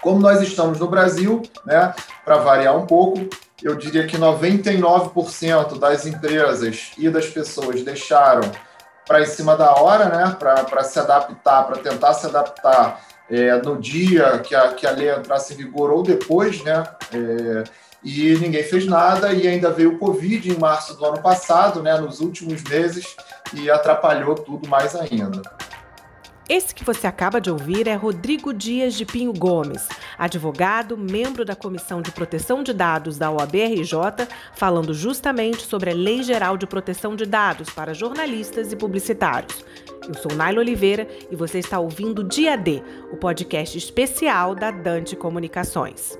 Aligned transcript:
Como 0.00 0.18
nós 0.20 0.40
estamos 0.40 0.78
no 0.78 0.88
Brasil, 0.88 1.42
né, 1.64 1.94
para 2.24 2.36
variar 2.36 2.76
um 2.76 2.86
pouco, 2.86 3.28
eu 3.62 3.74
diria 3.74 4.06
que 4.06 4.16
99% 4.16 5.78
das 5.78 6.06
empresas 6.06 6.92
e 6.96 7.10
das 7.10 7.26
pessoas 7.26 7.82
deixaram 7.82 8.50
para 9.06 9.22
em 9.22 9.26
cima 9.26 9.56
da 9.56 9.74
hora, 9.74 10.06
né, 10.06 10.36
para 10.38 10.84
se 10.84 10.98
adaptar, 10.98 11.64
para 11.64 11.78
tentar 11.78 12.14
se 12.14 12.26
adaptar 12.26 13.00
é, 13.28 13.56
no 13.56 13.78
dia 13.78 14.38
que 14.38 14.54
a, 14.54 14.72
que 14.72 14.86
a 14.86 14.90
lei 14.90 15.12
entrasse 15.12 15.52
em 15.52 15.56
vigor 15.56 15.90
ou 15.90 16.02
depois, 16.02 16.62
né, 16.62 16.84
é, 17.12 17.64
e 18.02 18.34
ninguém 18.38 18.62
fez 18.62 18.86
nada, 18.86 19.32
e 19.32 19.46
ainda 19.46 19.70
veio 19.70 19.94
o 19.94 19.98
Covid 19.98 20.50
em 20.50 20.58
março 20.58 20.94
do 20.94 21.04
ano 21.04 21.20
passado, 21.20 21.82
né, 21.82 21.98
nos 21.98 22.20
últimos 22.20 22.62
meses, 22.62 23.14
e 23.52 23.70
atrapalhou 23.70 24.34
tudo 24.34 24.68
mais 24.68 24.94
ainda. 24.96 25.42
Esse 26.50 26.74
que 26.74 26.84
você 26.84 27.06
acaba 27.06 27.40
de 27.40 27.48
ouvir 27.48 27.86
é 27.86 27.94
Rodrigo 27.94 28.52
Dias 28.52 28.94
de 28.94 29.06
Pinho 29.06 29.32
Gomes, 29.32 29.88
advogado, 30.18 30.98
membro 30.98 31.44
da 31.44 31.54
Comissão 31.54 32.02
de 32.02 32.10
Proteção 32.10 32.64
de 32.64 32.72
Dados 32.72 33.16
da 33.16 33.30
OABRJ, 33.30 34.26
falando 34.56 34.92
justamente 34.92 35.62
sobre 35.62 35.90
a 35.90 35.94
Lei 35.94 36.24
Geral 36.24 36.56
de 36.56 36.66
Proteção 36.66 37.14
de 37.14 37.24
Dados 37.24 37.70
para 37.70 37.94
jornalistas 37.94 38.72
e 38.72 38.76
publicitários. 38.76 39.64
Eu 40.08 40.14
sou 40.14 40.34
Naila 40.34 40.58
Oliveira 40.58 41.06
e 41.30 41.36
você 41.36 41.60
está 41.60 41.78
ouvindo 41.78 42.24
Dia 42.24 42.56
D, 42.56 42.82
o 43.12 43.16
podcast 43.16 43.78
especial 43.78 44.56
da 44.56 44.72
Dante 44.72 45.14
Comunicações. 45.14 46.18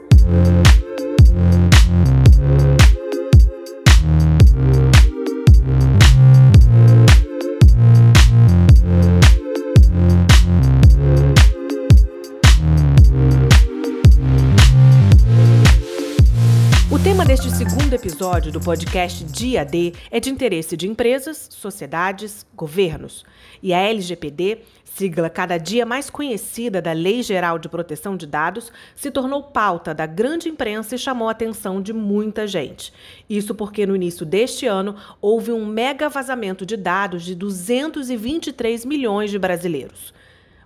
Episódio 18.20 18.52
do 18.52 18.60
podcast 18.60 19.24
Dia 19.24 19.64
D 19.64 19.94
é 20.10 20.20
de 20.20 20.28
interesse 20.28 20.76
de 20.76 20.86
empresas, 20.86 21.48
sociedades, 21.50 22.44
governos. 22.54 23.24
E 23.62 23.72
a 23.72 23.78
LGPD, 23.78 24.58
sigla 24.84 25.30
cada 25.30 25.56
dia 25.56 25.86
mais 25.86 26.10
conhecida 26.10 26.82
da 26.82 26.92
Lei 26.92 27.22
Geral 27.22 27.58
de 27.58 27.66
Proteção 27.66 28.18
de 28.18 28.26
Dados, 28.26 28.70
se 28.94 29.10
tornou 29.10 29.44
pauta 29.44 29.94
da 29.94 30.04
grande 30.04 30.50
imprensa 30.50 30.94
e 30.94 30.98
chamou 30.98 31.28
a 31.28 31.30
atenção 31.30 31.80
de 31.80 31.94
muita 31.94 32.46
gente. 32.46 32.92
Isso 33.26 33.54
porque 33.54 33.86
no 33.86 33.96
início 33.96 34.26
deste 34.26 34.66
ano 34.66 34.96
houve 35.18 35.50
um 35.50 35.64
mega 35.64 36.06
vazamento 36.10 36.66
de 36.66 36.76
dados 36.76 37.24
de 37.24 37.34
223 37.34 38.84
milhões 38.84 39.30
de 39.30 39.38
brasileiros. 39.38 40.12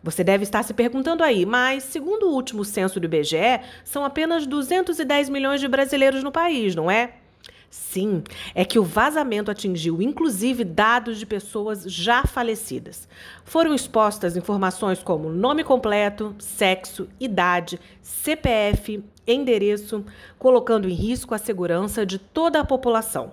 Você 0.03 0.25
deve 0.25 0.43
estar 0.43 0.65
se 0.65 0.75
perguntando 0.75 1.23
aí, 1.23 1.47
mas, 1.47 1.85
segundo 1.85 2.27
o 2.27 2.35
último 2.35 2.65
censo 2.65 2.99
do 2.99 3.07
IBGE, 3.07 3.61
são 3.85 4.05
apenas 4.05 4.45
210 4.45 5.29
milhões 5.29 5.61
de 5.61 5.69
brasileiros 5.69 6.25
no 6.25 6.33
país, 6.33 6.75
não 6.75 6.91
é? 6.91 7.23
Sim, 7.77 8.23
é 8.55 8.65
que 8.65 8.79
o 8.79 8.85
vazamento 8.85 9.51
atingiu 9.51 10.01
inclusive 10.01 10.63
dados 10.63 11.19
de 11.19 11.27
pessoas 11.27 11.83
já 11.83 12.23
falecidas. 12.25 13.09
Foram 13.45 13.75
expostas 13.75 14.37
informações 14.37 15.03
como 15.03 15.29
nome 15.29 15.65
completo, 15.65 16.37
sexo, 16.39 17.09
idade, 17.19 17.81
CPF, 18.01 19.03
endereço, 19.27 20.05
colocando 20.39 20.89
em 20.89 20.95
risco 20.95 21.35
a 21.35 21.39
segurança 21.39 22.07
de 22.07 22.17
toda 22.17 22.61
a 22.61 22.65
população. 22.65 23.33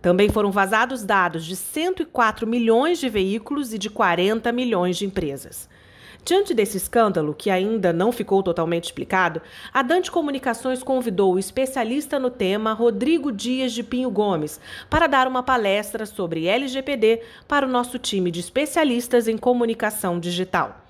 Também 0.00 0.30
foram 0.30 0.50
vazados 0.50 1.04
dados 1.04 1.44
de 1.44 1.54
104 1.54 2.46
milhões 2.46 2.98
de 2.98 3.10
veículos 3.10 3.74
e 3.74 3.78
de 3.78 3.90
40 3.90 4.50
milhões 4.52 4.96
de 4.96 5.04
empresas. 5.04 5.68
Diante 6.24 6.54
desse 6.54 6.76
escândalo, 6.76 7.34
que 7.34 7.50
ainda 7.50 7.92
não 7.92 8.12
ficou 8.12 8.44
totalmente 8.44 8.84
explicado, 8.84 9.42
a 9.74 9.82
Dante 9.82 10.08
Comunicações 10.08 10.80
convidou 10.80 11.34
o 11.34 11.38
especialista 11.38 12.16
no 12.16 12.30
tema 12.30 12.72
Rodrigo 12.72 13.32
Dias 13.32 13.72
de 13.72 13.82
Pinho 13.82 14.08
Gomes 14.08 14.60
para 14.88 15.08
dar 15.08 15.26
uma 15.26 15.42
palestra 15.42 16.06
sobre 16.06 16.46
LGPD 16.46 17.22
para 17.48 17.66
o 17.66 17.68
nosso 17.68 17.98
time 17.98 18.30
de 18.30 18.38
especialistas 18.38 19.26
em 19.26 19.36
comunicação 19.36 20.20
digital. 20.20 20.82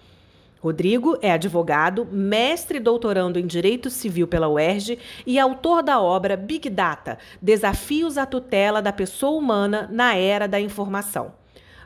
Rodrigo 0.61 1.19
é 1.23 1.33
advogado, 1.33 2.07
mestre 2.13 2.77
e 2.77 2.81
doutorando 2.81 3.39
em 3.39 3.47
Direito 3.47 3.89
Civil 3.89 4.29
pela 4.29 4.49
UERJ 4.49 4.99
e 5.27 5.39
autor 5.39 5.83
da 5.83 5.99
obra 5.99 6.37
Big 6.37 6.69
Data 6.69 7.19
Desafios 7.41 8.19
à 8.19 8.27
Tutela 8.27 8.83
da 8.83 8.93
Pessoa 8.93 9.37
Humana 9.37 9.89
na 9.91 10.15
Era 10.15 10.47
da 10.47 10.61
Informação. 10.61 11.42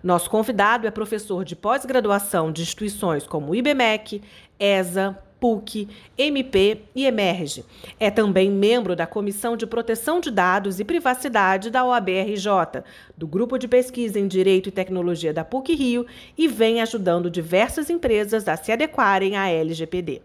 Nosso 0.07 0.31
convidado 0.31 0.87
é 0.87 0.91
professor 0.93 1.45
de 1.45 1.57
pós-graduação 1.57 2.53
de 2.53 2.63
instituições 2.63 3.27
como 3.27 3.53
IBMEC, 3.57 4.23
ESA, 4.57 5.19
PUC, 5.41 5.89
MP 6.17 6.83
e 6.95 7.07
Emerge. 7.07 7.65
É 7.99 8.09
também 8.09 8.49
membro 8.49 8.95
da 8.95 9.05
Comissão 9.05 9.57
de 9.57 9.67
Proteção 9.67 10.21
de 10.21 10.31
Dados 10.31 10.79
e 10.79 10.85
Privacidade 10.85 11.71
da 11.71 11.85
OABRJ, 11.85 12.85
do 13.17 13.27
Grupo 13.27 13.59
de 13.59 13.67
Pesquisa 13.67 14.21
em 14.21 14.29
Direito 14.29 14.69
e 14.69 14.73
Tecnologia 14.73 15.35
da 15.35 15.45
PUC 15.45 15.75
Rio 15.75 16.07
e 16.39 16.47
vem 16.47 16.81
ajudando 16.81 17.29
diversas 17.29 17.91
empresas 17.91 18.47
a 18.47 18.57
se 18.57 18.71
adequarem 18.71 19.37
à 19.37 19.49
LGPD. 19.49 20.23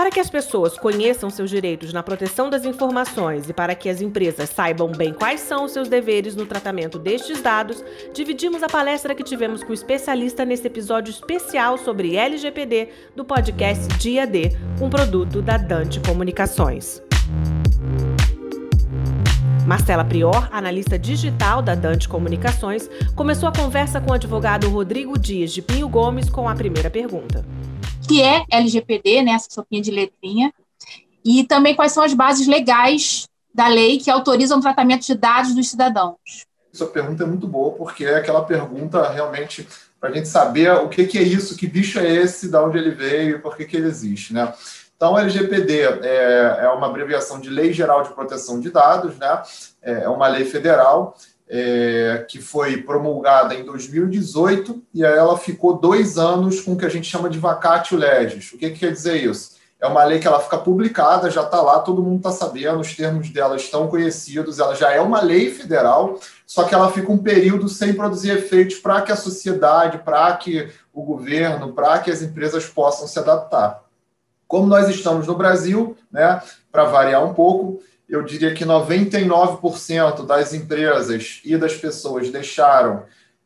Para 0.00 0.10
que 0.10 0.18
as 0.18 0.30
pessoas 0.30 0.78
conheçam 0.78 1.28
seus 1.28 1.50
direitos 1.50 1.92
na 1.92 2.02
proteção 2.02 2.48
das 2.48 2.64
informações 2.64 3.50
e 3.50 3.52
para 3.52 3.74
que 3.74 3.86
as 3.86 4.00
empresas 4.00 4.48
saibam 4.48 4.90
bem 4.90 5.12
quais 5.12 5.40
são 5.42 5.66
os 5.66 5.72
seus 5.72 5.90
deveres 5.90 6.34
no 6.34 6.46
tratamento 6.46 6.98
destes 6.98 7.42
dados, 7.42 7.84
dividimos 8.14 8.62
a 8.62 8.66
palestra 8.66 9.14
que 9.14 9.22
tivemos 9.22 9.62
com 9.62 9.72
o 9.72 9.74
especialista 9.74 10.42
nesse 10.42 10.66
episódio 10.66 11.10
especial 11.10 11.76
sobre 11.76 12.16
LGPD 12.16 12.88
do 13.14 13.26
podcast 13.26 13.86
Dia 13.98 14.26
D, 14.26 14.56
um 14.80 14.88
produto 14.88 15.42
da 15.42 15.58
Dante 15.58 16.00
Comunicações. 16.00 17.02
Marcela 19.66 20.02
Prior, 20.02 20.48
analista 20.50 20.98
digital 20.98 21.60
da 21.60 21.74
Dante 21.74 22.08
Comunicações, 22.08 22.88
começou 23.14 23.50
a 23.50 23.52
conversa 23.52 24.00
com 24.00 24.12
o 24.12 24.14
advogado 24.14 24.66
Rodrigo 24.70 25.18
Dias 25.18 25.52
de 25.52 25.60
Pinho 25.60 25.90
Gomes 25.90 26.30
com 26.30 26.48
a 26.48 26.54
primeira 26.54 26.88
pergunta 26.88 27.44
que 28.10 28.20
é 28.20 28.44
LGPD, 28.50 29.22
né, 29.22 29.32
essa 29.32 29.46
sopinha 29.48 29.80
de 29.80 29.92
letrinha, 29.92 30.52
e 31.24 31.44
também 31.44 31.76
quais 31.76 31.92
são 31.92 32.02
as 32.02 32.12
bases 32.12 32.48
legais 32.48 33.28
da 33.54 33.68
lei 33.68 33.98
que 33.98 34.10
autorizam 34.10 34.58
o 34.58 34.60
tratamento 34.60 35.06
de 35.06 35.14
dados 35.14 35.54
dos 35.54 35.70
cidadãos. 35.70 36.16
Sua 36.72 36.88
pergunta 36.88 37.22
é 37.22 37.26
muito 37.26 37.46
boa, 37.46 37.72
porque 37.76 38.04
é 38.04 38.16
aquela 38.16 38.44
pergunta 38.44 39.08
realmente 39.10 39.66
para 40.00 40.08
a 40.08 40.12
gente 40.12 40.26
saber 40.26 40.72
o 40.72 40.88
que, 40.88 41.06
que, 41.06 41.18
é 41.18 41.22
isso, 41.22 41.56
que 41.56 41.68
bicho 41.68 42.00
é 42.00 42.08
esse, 42.08 42.48
de 42.48 42.56
onde 42.56 42.78
ele 42.78 42.90
veio 42.90 43.36
e 43.36 43.38
por 43.38 43.56
que, 43.56 43.64
que 43.64 43.76
ele 43.76 43.86
existe. 43.86 44.32
Né? 44.32 44.52
Então, 44.96 45.16
LGPD 45.16 45.80
é, 46.02 46.58
é 46.62 46.68
uma 46.70 46.86
abreviação 46.88 47.40
de 47.40 47.48
Lei 47.48 47.72
Geral 47.72 48.02
de 48.02 48.12
Proteção 48.12 48.60
de 48.60 48.70
Dados, 48.70 49.16
né? 49.18 49.42
é 49.82 50.08
uma 50.08 50.26
lei 50.26 50.44
federal 50.44 51.16
é, 51.52 52.24
que 52.28 52.40
foi 52.40 52.76
promulgada 52.76 53.56
em 53.56 53.64
2018 53.64 54.80
e 54.94 55.02
ela 55.02 55.36
ficou 55.36 55.76
dois 55.76 56.16
anos 56.16 56.60
com 56.60 56.74
o 56.74 56.76
que 56.76 56.86
a 56.86 56.88
gente 56.88 57.10
chama 57.10 57.28
de 57.28 57.40
vacatio 57.40 57.98
legis. 57.98 58.52
O 58.52 58.56
que, 58.56 58.70
que 58.70 58.78
quer 58.78 58.92
dizer 58.92 59.16
isso? 59.16 59.58
É 59.80 59.86
uma 59.86 60.04
lei 60.04 60.20
que 60.20 60.28
ela 60.28 60.38
fica 60.38 60.58
publicada, 60.58 61.30
já 61.30 61.42
está 61.42 61.60
lá, 61.60 61.80
todo 61.80 62.02
mundo 62.02 62.18
está 62.18 62.30
sabendo, 62.30 62.78
os 62.78 62.94
termos 62.94 63.30
dela 63.30 63.56
estão 63.56 63.88
conhecidos, 63.88 64.60
ela 64.60 64.76
já 64.76 64.92
é 64.92 65.00
uma 65.00 65.20
lei 65.22 65.50
federal, 65.50 66.20
só 66.46 66.64
que 66.64 66.74
ela 66.74 66.92
fica 66.92 67.10
um 67.10 67.18
período 67.18 67.68
sem 67.68 67.94
produzir 67.94 68.30
efeitos 68.30 68.76
para 68.76 69.02
que 69.02 69.10
a 69.10 69.16
sociedade, 69.16 69.98
para 69.98 70.36
que 70.36 70.70
o 70.92 71.02
governo, 71.02 71.72
para 71.72 71.98
que 71.98 72.10
as 72.10 72.22
empresas 72.22 72.66
possam 72.66 73.08
se 73.08 73.18
adaptar. 73.18 73.82
Como 74.46 74.66
nós 74.66 74.88
estamos 74.88 75.26
no 75.26 75.34
Brasil, 75.34 75.96
né, 76.12 76.40
para 76.70 76.84
variar 76.84 77.24
um 77.24 77.34
pouco, 77.34 77.80
eu 78.10 78.24
diria 78.24 78.52
que 78.52 78.64
99% 78.64 80.26
das 80.26 80.52
empresas 80.52 81.40
e 81.44 81.56
das 81.56 81.74
pessoas 81.74 82.30
deixaram 82.30 83.04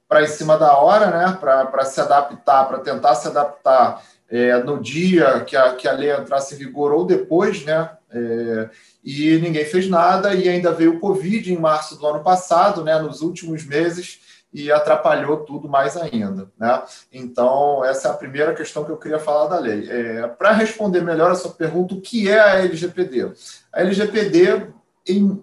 para 0.08 0.22
em 0.22 0.26
cima 0.28 0.56
da 0.56 0.76
hora, 0.78 1.06
né, 1.06 1.38
para 1.38 1.84
se 1.84 2.00
adaptar, 2.00 2.64
para 2.66 2.78
tentar 2.78 3.14
se 3.14 3.28
adaptar 3.28 4.02
é, 4.28 4.56
no 4.62 4.80
dia 4.80 5.40
que 5.40 5.56
a, 5.56 5.74
que 5.74 5.86
a 5.86 5.92
lei 5.92 6.12
entrasse 6.12 6.54
em 6.54 6.58
vigor 6.58 6.92
ou 6.92 7.04
depois, 7.04 7.64
né, 7.64 7.90
é, 8.10 8.70
e 9.04 9.36
ninguém 9.38 9.64
fez 9.64 9.88
nada, 9.88 10.34
e 10.34 10.48
ainda 10.48 10.72
veio 10.72 10.96
o 10.96 11.00
Covid 11.00 11.52
em 11.52 11.58
março 11.58 11.96
do 11.98 12.06
ano 12.06 12.22
passado, 12.22 12.82
né, 12.82 12.98
nos 12.98 13.20
últimos 13.20 13.66
meses, 13.66 14.20
e 14.54 14.70
atrapalhou 14.70 15.38
tudo 15.38 15.68
mais 15.68 15.96
ainda. 15.96 16.48
Né? 16.56 16.82
Então, 17.12 17.84
essa 17.84 18.06
é 18.06 18.10
a 18.12 18.14
primeira 18.14 18.54
questão 18.54 18.84
que 18.84 18.90
eu 18.92 18.96
queria 18.96 19.18
falar 19.18 19.48
da 19.48 19.58
lei. 19.58 19.90
É, 19.90 20.28
Para 20.28 20.52
responder 20.52 21.00
melhor 21.00 21.32
a 21.32 21.34
sua 21.34 21.50
pergunta, 21.50 21.94
o 21.94 22.00
que 22.00 22.30
é 22.30 22.38
a 22.38 22.60
LGPD? 22.60 23.32
A 23.72 23.80
LGPD, 23.80 24.68
em, 25.08 25.42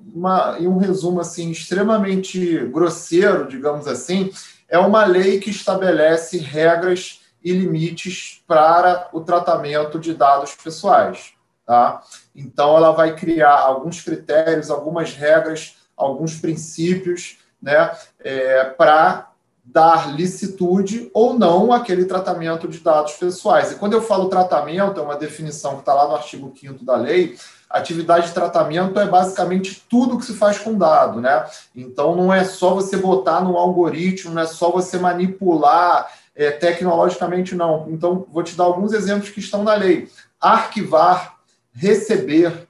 em 0.60 0.68
um 0.68 0.78
resumo 0.78 1.20
assim 1.20 1.52
extremamente 1.52 2.58
grosseiro, 2.68 3.50
digamos 3.50 3.86
assim, 3.86 4.32
é 4.70 4.80
uma 4.80 5.04
lei 5.04 5.42
que 5.42 5.50
estabelece 5.50 6.38
regras 6.38 7.20
e 7.44 7.52
limites 7.52 8.42
para 8.48 9.10
o 9.12 9.20
tratamento 9.20 10.00
de 10.00 10.14
dados 10.14 10.56
pessoais. 10.56 11.34
Tá? 11.66 12.02
Então, 12.34 12.78
ela 12.78 12.92
vai 12.92 13.14
criar 13.14 13.60
alguns 13.60 14.00
critérios, 14.00 14.72
algumas 14.72 15.14
regras, 15.14 15.76
alguns 15.98 16.40
princípios 16.40 17.42
né, 17.62 17.92
é, 18.20 18.64
para 18.64 19.30
dar 19.64 20.14
licitude 20.16 21.10
ou 21.14 21.38
não 21.38 21.72
aquele 21.72 22.06
tratamento 22.06 22.68
de 22.68 22.80
dados 22.80 23.14
pessoais. 23.14 23.72
E 23.72 23.76
quando 23.76 23.94
eu 23.94 24.02
falo 24.02 24.28
tratamento, 24.28 25.00
é 25.00 25.04
uma 25.04 25.16
definição 25.16 25.76
que 25.76 25.82
está 25.82 25.94
lá 25.94 26.08
no 26.08 26.16
artigo 26.16 26.52
5 26.60 26.84
da 26.84 26.96
lei, 26.96 27.38
atividade 27.70 28.28
de 28.28 28.34
tratamento 28.34 29.00
é 29.00 29.08
basicamente 29.08 29.86
tudo 29.90 30.18
que 30.18 30.26
se 30.26 30.34
faz 30.34 30.58
com 30.58 30.78
dado, 30.78 31.22
né? 31.22 31.46
Então 31.76 32.16
não 32.16 32.34
é 32.34 32.44
só 32.44 32.74
você 32.74 32.98
botar 32.98 33.42
no 33.42 33.56
algoritmo, 33.56 34.34
não 34.34 34.42
é 34.42 34.48
só 34.48 34.72
você 34.72 34.98
manipular 34.98 36.12
é, 36.36 36.52
tecnologicamente, 36.52 37.56
não. 37.56 37.88
Então, 37.90 38.26
vou 38.30 38.44
te 38.44 38.56
dar 38.56 38.66
alguns 38.66 38.94
exemplos 38.94 39.30
que 39.30 39.40
estão 39.40 39.64
na 39.64 39.74
lei. 39.76 40.10
Arquivar, 40.40 41.38
receber, 41.74 42.68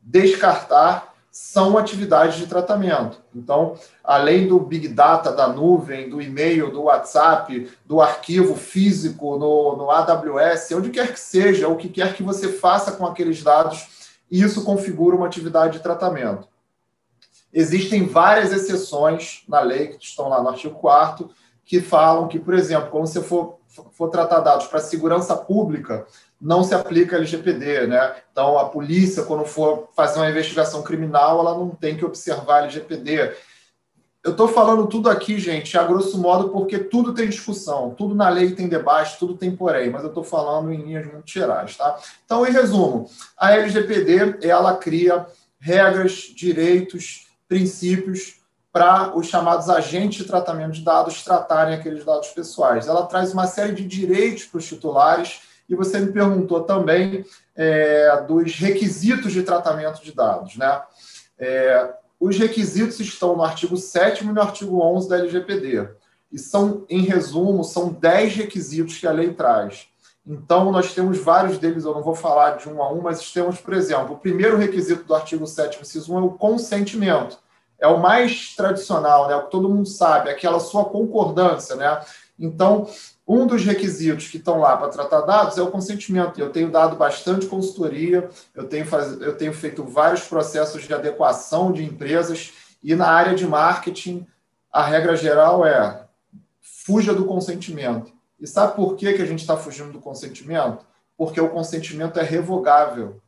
descartar 0.00 1.09
são 1.30 1.78
atividades 1.78 2.36
de 2.36 2.46
tratamento. 2.46 3.22
Então, 3.34 3.76
além 4.02 4.48
do 4.48 4.58
Big 4.58 4.88
Data, 4.88 5.30
da 5.30 5.48
nuvem, 5.48 6.10
do 6.10 6.20
e-mail, 6.20 6.72
do 6.72 6.82
WhatsApp, 6.82 7.70
do 7.86 8.00
arquivo 8.00 8.56
físico 8.56 9.38
no, 9.38 9.76
no 9.76 9.90
AWS, 9.90 10.72
onde 10.72 10.90
quer 10.90 11.12
que 11.12 11.20
seja, 11.20 11.68
o 11.68 11.76
que 11.76 11.88
quer 11.88 12.14
que 12.14 12.22
você 12.22 12.48
faça 12.48 12.92
com 12.92 13.06
aqueles 13.06 13.42
dados, 13.42 14.12
isso 14.30 14.64
configura 14.64 15.16
uma 15.16 15.26
atividade 15.26 15.78
de 15.78 15.82
tratamento. 15.82 16.48
Existem 17.52 18.06
várias 18.06 18.52
exceções 18.52 19.42
na 19.48 19.60
lei, 19.60 19.88
que 19.88 20.04
estão 20.04 20.28
lá 20.28 20.42
no 20.42 20.48
artigo 20.48 20.74
4 20.74 21.30
que 21.70 21.80
falam 21.80 22.26
que, 22.26 22.36
por 22.36 22.52
exemplo, 22.52 22.90
quando 22.90 23.06
você 23.06 23.22
for, 23.22 23.60
for 23.92 24.08
tratar 24.08 24.40
dados 24.40 24.66
para 24.66 24.80
segurança 24.80 25.36
pública, 25.36 26.04
não 26.40 26.64
se 26.64 26.74
aplica 26.74 27.16
LGPD, 27.16 27.86
né? 27.86 28.16
Então, 28.32 28.58
a 28.58 28.68
polícia, 28.68 29.24
quando 29.24 29.44
for 29.44 29.88
fazer 29.94 30.18
uma 30.18 30.30
investigação 30.30 30.82
criminal, 30.82 31.40
ela 31.40 31.58
não 31.58 31.70
tem 31.70 31.96
que 31.96 32.04
observar 32.04 32.62
LGPD. 32.62 33.34
Eu 34.24 34.32
estou 34.32 34.48
falando 34.48 34.86
tudo 34.86 35.08
aqui, 35.10 35.38
gente, 35.38 35.76
a 35.76 35.82
grosso 35.82 36.18
modo, 36.18 36.50
porque 36.50 36.78
tudo 36.78 37.14
tem 37.14 37.28
discussão, 37.28 37.94
tudo 37.96 38.14
na 38.14 38.28
lei 38.28 38.52
tem 38.52 38.68
debate, 38.68 39.18
tudo 39.18 39.34
tem 39.34 39.54
porém, 39.54 39.90
mas 39.90 40.02
eu 40.02 40.08
estou 40.08 40.24
falando 40.24 40.72
em 40.72 40.82
linhas 40.82 41.06
muito 41.06 41.30
gerais, 41.30 41.76
tá? 41.76 41.98
Então, 42.24 42.46
em 42.46 42.52
resumo, 42.52 43.08
a 43.36 43.52
LGPD, 43.52 44.46
ela 44.46 44.76
cria 44.76 45.26
regras, 45.58 46.32
direitos, 46.34 47.26
princípios 47.48 48.40
para 48.72 49.16
os 49.16 49.26
chamados 49.26 49.68
agentes 49.68 50.18
de 50.18 50.24
tratamento 50.24 50.72
de 50.72 50.82
dados 50.82 51.24
tratarem 51.24 51.74
aqueles 51.74 52.04
dados 52.04 52.28
pessoais. 52.28 52.86
Ela 52.86 53.06
traz 53.06 53.32
uma 53.32 53.46
série 53.46 53.72
de 53.72 53.84
direitos 53.84 54.44
para 54.44 54.58
os 54.58 54.66
titulares, 54.66 55.40
e 55.70 55.74
você 55.76 56.00
me 56.00 56.10
perguntou 56.10 56.62
também 56.64 57.24
é, 57.54 58.22
dos 58.26 58.56
requisitos 58.56 59.32
de 59.32 59.44
tratamento 59.44 60.02
de 60.02 60.12
dados. 60.12 60.56
Né? 60.56 60.82
É, 61.38 61.94
os 62.18 62.36
requisitos 62.36 62.98
estão 62.98 63.36
no 63.36 63.44
artigo 63.44 63.76
7 63.76 64.24
e 64.24 64.26
no 64.26 64.40
artigo 64.40 64.82
11 64.82 65.08
da 65.08 65.18
LGPD. 65.18 65.88
E 66.32 66.38
são, 66.38 66.84
em 66.90 67.02
resumo, 67.02 67.62
são 67.62 67.92
10 67.92 68.34
requisitos 68.34 68.98
que 68.98 69.06
a 69.06 69.12
lei 69.12 69.32
traz. 69.32 69.86
Então, 70.26 70.72
nós 70.72 70.92
temos 70.92 71.18
vários 71.18 71.58
deles, 71.58 71.84
eu 71.84 71.94
não 71.94 72.02
vou 72.02 72.14
falar 72.14 72.56
de 72.56 72.68
um 72.68 72.82
a 72.82 72.92
um, 72.92 73.00
mas 73.00 73.32
temos, 73.32 73.60
por 73.60 73.72
exemplo, 73.72 74.14
o 74.14 74.18
primeiro 74.18 74.56
requisito 74.56 75.04
do 75.04 75.14
artigo 75.14 75.46
7, 75.46 75.80
inciso 75.80 76.12
1 76.14 76.18
é 76.18 76.22
o 76.22 76.30
consentimento. 76.30 77.38
É 77.78 77.86
o 77.86 77.98
mais 77.98 78.54
tradicional, 78.56 79.28
né? 79.28 79.36
o 79.36 79.44
que 79.44 79.50
todo 79.50 79.68
mundo 79.68 79.88
sabe, 79.88 80.30
aquela 80.30 80.60
sua 80.60 80.84
concordância. 80.84 81.76
Né? 81.76 82.00
Então, 82.38 82.86
um 83.32 83.46
dos 83.46 83.64
requisitos 83.64 84.26
que 84.26 84.38
estão 84.38 84.58
lá 84.58 84.76
para 84.76 84.88
tratar 84.88 85.20
dados 85.20 85.56
é 85.56 85.62
o 85.62 85.70
consentimento. 85.70 86.40
Eu 86.40 86.50
tenho 86.50 86.68
dado 86.68 86.96
bastante 86.96 87.46
consultoria, 87.46 88.28
eu 88.52 88.64
tenho, 88.66 88.84
faz... 88.84 89.20
eu 89.20 89.36
tenho 89.36 89.52
feito 89.52 89.84
vários 89.84 90.22
processos 90.22 90.82
de 90.82 90.92
adequação 90.92 91.70
de 91.70 91.84
empresas, 91.84 92.52
e 92.82 92.92
na 92.96 93.06
área 93.06 93.32
de 93.32 93.46
marketing, 93.46 94.26
a 94.72 94.82
regra 94.82 95.14
geral 95.14 95.64
é 95.64 96.06
fuja 96.60 97.14
do 97.14 97.24
consentimento. 97.24 98.12
E 98.40 98.48
sabe 98.48 98.74
por 98.74 98.96
que, 98.96 99.12
que 99.12 99.22
a 99.22 99.26
gente 99.26 99.40
está 99.40 99.56
fugindo 99.56 99.92
do 99.92 100.00
consentimento? 100.00 100.84
Porque 101.16 101.40
o 101.40 101.50
consentimento 101.50 102.18
é 102.18 102.24
revogável. 102.24 103.20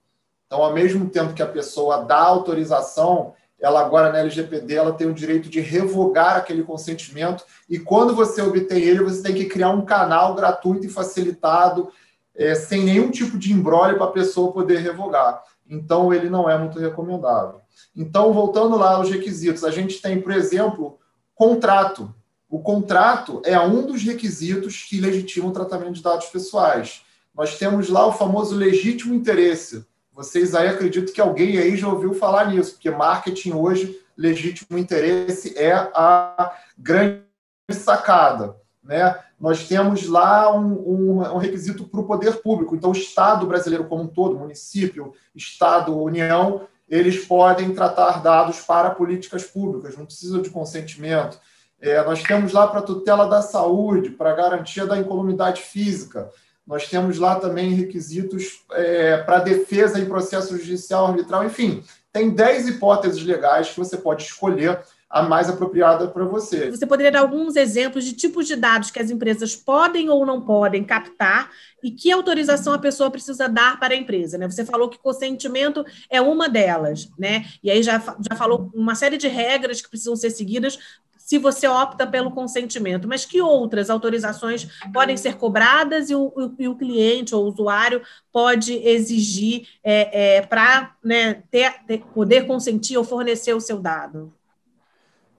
Então, 0.48 0.64
ao 0.64 0.72
mesmo 0.72 1.08
tempo 1.10 1.32
que 1.32 1.42
a 1.42 1.46
pessoa 1.46 2.04
dá 2.04 2.18
autorização, 2.18 3.34
ela 3.62 3.80
agora 3.80 4.12
na 4.12 4.18
LGPD 4.18 4.74
ela 4.74 4.92
tem 4.92 5.06
o 5.06 5.14
direito 5.14 5.48
de 5.48 5.60
revogar 5.60 6.36
aquele 6.36 6.64
consentimento 6.64 7.44
e 7.70 7.78
quando 7.78 8.14
você 8.14 8.42
obtém 8.42 8.82
ele, 8.82 9.04
você 9.04 9.22
tem 9.22 9.34
que 9.34 9.44
criar 9.44 9.70
um 9.70 9.84
canal 9.84 10.34
gratuito 10.34 10.84
e 10.84 10.90
facilitado, 10.90 11.88
é, 12.34 12.56
sem 12.56 12.82
nenhum 12.82 13.10
tipo 13.10 13.38
de 13.38 13.52
embrólio 13.52 13.96
para 13.96 14.06
a 14.06 14.12
pessoa 14.12 14.52
poder 14.52 14.78
revogar. 14.80 15.42
Então, 15.68 16.12
ele 16.12 16.28
não 16.28 16.50
é 16.50 16.58
muito 16.58 16.78
recomendável. 16.78 17.60
Então, 17.94 18.32
voltando 18.32 18.76
lá 18.76 18.96
aos 18.96 19.08
requisitos, 19.08 19.62
a 19.62 19.70
gente 19.70 20.02
tem, 20.02 20.20
por 20.20 20.32
exemplo, 20.32 20.98
contrato. 21.34 22.12
O 22.50 22.58
contrato 22.58 23.40
é 23.44 23.58
um 23.60 23.86
dos 23.86 24.02
requisitos 24.02 24.82
que 24.82 25.00
legitimam 25.00 25.50
o 25.50 25.52
tratamento 25.52 25.92
de 25.92 26.02
dados 26.02 26.26
pessoais. 26.26 27.02
Nós 27.34 27.56
temos 27.58 27.88
lá 27.88 28.06
o 28.06 28.12
famoso 28.12 28.56
legítimo 28.56 29.14
interesse, 29.14 29.86
vocês 30.12 30.54
aí 30.54 30.68
acredito 30.68 31.12
que 31.12 31.20
alguém 31.20 31.58
aí 31.58 31.76
já 31.76 31.88
ouviu 31.88 32.12
falar 32.14 32.46
nisso, 32.46 32.72
porque 32.72 32.90
marketing 32.90 33.52
hoje, 33.52 33.98
legítimo 34.16 34.78
interesse 34.78 35.56
é 35.58 35.72
a 35.72 36.54
grande 36.76 37.22
sacada. 37.70 38.56
Né? 38.82 39.18
Nós 39.40 39.66
temos 39.66 40.06
lá 40.06 40.54
um, 40.54 40.72
um, 40.72 41.34
um 41.34 41.38
requisito 41.38 41.84
para 41.84 42.00
o 42.00 42.06
poder 42.06 42.42
público. 42.42 42.76
Então, 42.76 42.90
o 42.90 42.96
Estado 42.96 43.46
brasileiro 43.46 43.84
como 43.84 44.02
um 44.04 44.08
todo, 44.08 44.38
município, 44.38 45.14
Estado, 45.34 45.98
União, 45.98 46.66
eles 46.88 47.24
podem 47.24 47.72
tratar 47.74 48.22
dados 48.22 48.60
para 48.60 48.90
políticas 48.90 49.44
públicas, 49.44 49.96
não 49.96 50.04
precisa 50.04 50.42
de 50.42 50.50
consentimento. 50.50 51.40
É, 51.80 52.04
nós 52.04 52.22
temos 52.22 52.52
lá 52.52 52.66
para 52.66 52.82
tutela 52.82 53.26
da 53.26 53.40
saúde, 53.40 54.10
para 54.10 54.34
garantia 54.34 54.86
da 54.86 54.98
incolumidade 54.98 55.62
física. 55.62 56.30
Nós 56.66 56.88
temos 56.88 57.18
lá 57.18 57.36
também 57.36 57.74
requisitos 57.74 58.64
é, 58.72 59.16
para 59.18 59.40
defesa 59.40 59.98
em 59.98 60.06
processo 60.06 60.56
judicial 60.56 61.06
arbitral, 61.06 61.44
enfim, 61.44 61.82
tem 62.12 62.30
10 62.30 62.68
hipóteses 62.68 63.22
legais 63.22 63.70
que 63.70 63.78
você 63.78 63.96
pode 63.96 64.24
escolher 64.24 64.78
a 65.12 65.22
mais 65.22 65.50
apropriada 65.50 66.08
para 66.08 66.24
você. 66.24 66.70
Você 66.70 66.86
poderia 66.86 67.12
dar 67.12 67.20
alguns 67.20 67.54
exemplos 67.54 68.02
de 68.02 68.14
tipos 68.14 68.46
de 68.46 68.56
dados 68.56 68.90
que 68.90 68.98
as 68.98 69.10
empresas 69.10 69.54
podem 69.54 70.08
ou 70.08 70.24
não 70.24 70.40
podem 70.40 70.82
captar 70.82 71.50
e 71.82 71.90
que 71.90 72.10
autorização 72.10 72.72
a 72.72 72.78
pessoa 72.78 73.10
precisa 73.10 73.46
dar 73.46 73.78
para 73.78 73.92
a 73.92 73.96
empresa, 73.96 74.38
né? 74.38 74.48
Você 74.48 74.64
falou 74.64 74.88
que 74.88 74.98
consentimento 74.98 75.84
é 76.08 76.18
uma 76.20 76.48
delas, 76.48 77.10
né? 77.18 77.44
E 77.62 77.70
aí 77.70 77.82
já, 77.82 77.98
já 77.98 78.36
falou 78.36 78.70
uma 78.74 78.94
série 78.94 79.18
de 79.18 79.28
regras 79.28 79.82
que 79.82 79.90
precisam 79.90 80.16
ser 80.16 80.30
seguidas 80.30 80.78
se 81.24 81.38
você 81.38 81.68
opta 81.68 82.06
pelo 82.06 82.32
consentimento, 82.32 83.06
mas 83.06 83.24
que 83.24 83.40
outras 83.40 83.88
autorizações 83.88 84.68
podem 84.92 85.16
ser 85.16 85.36
cobradas 85.36 86.10
e 86.10 86.14
o, 86.14 86.32
e 86.58 86.68
o 86.68 86.74
cliente 86.74 87.34
ou 87.34 87.44
o 87.44 87.48
usuário 87.48 88.02
pode 88.32 88.74
exigir 88.74 89.68
é, 89.84 90.36
é, 90.36 90.42
para 90.42 90.94
né, 91.02 91.42
ter, 91.50 91.72
ter, 91.86 92.02
poder 92.12 92.46
consentir 92.46 92.96
ou 92.96 93.04
fornecer 93.04 93.54
o 93.54 93.60
seu 93.60 93.78
dado? 93.78 94.32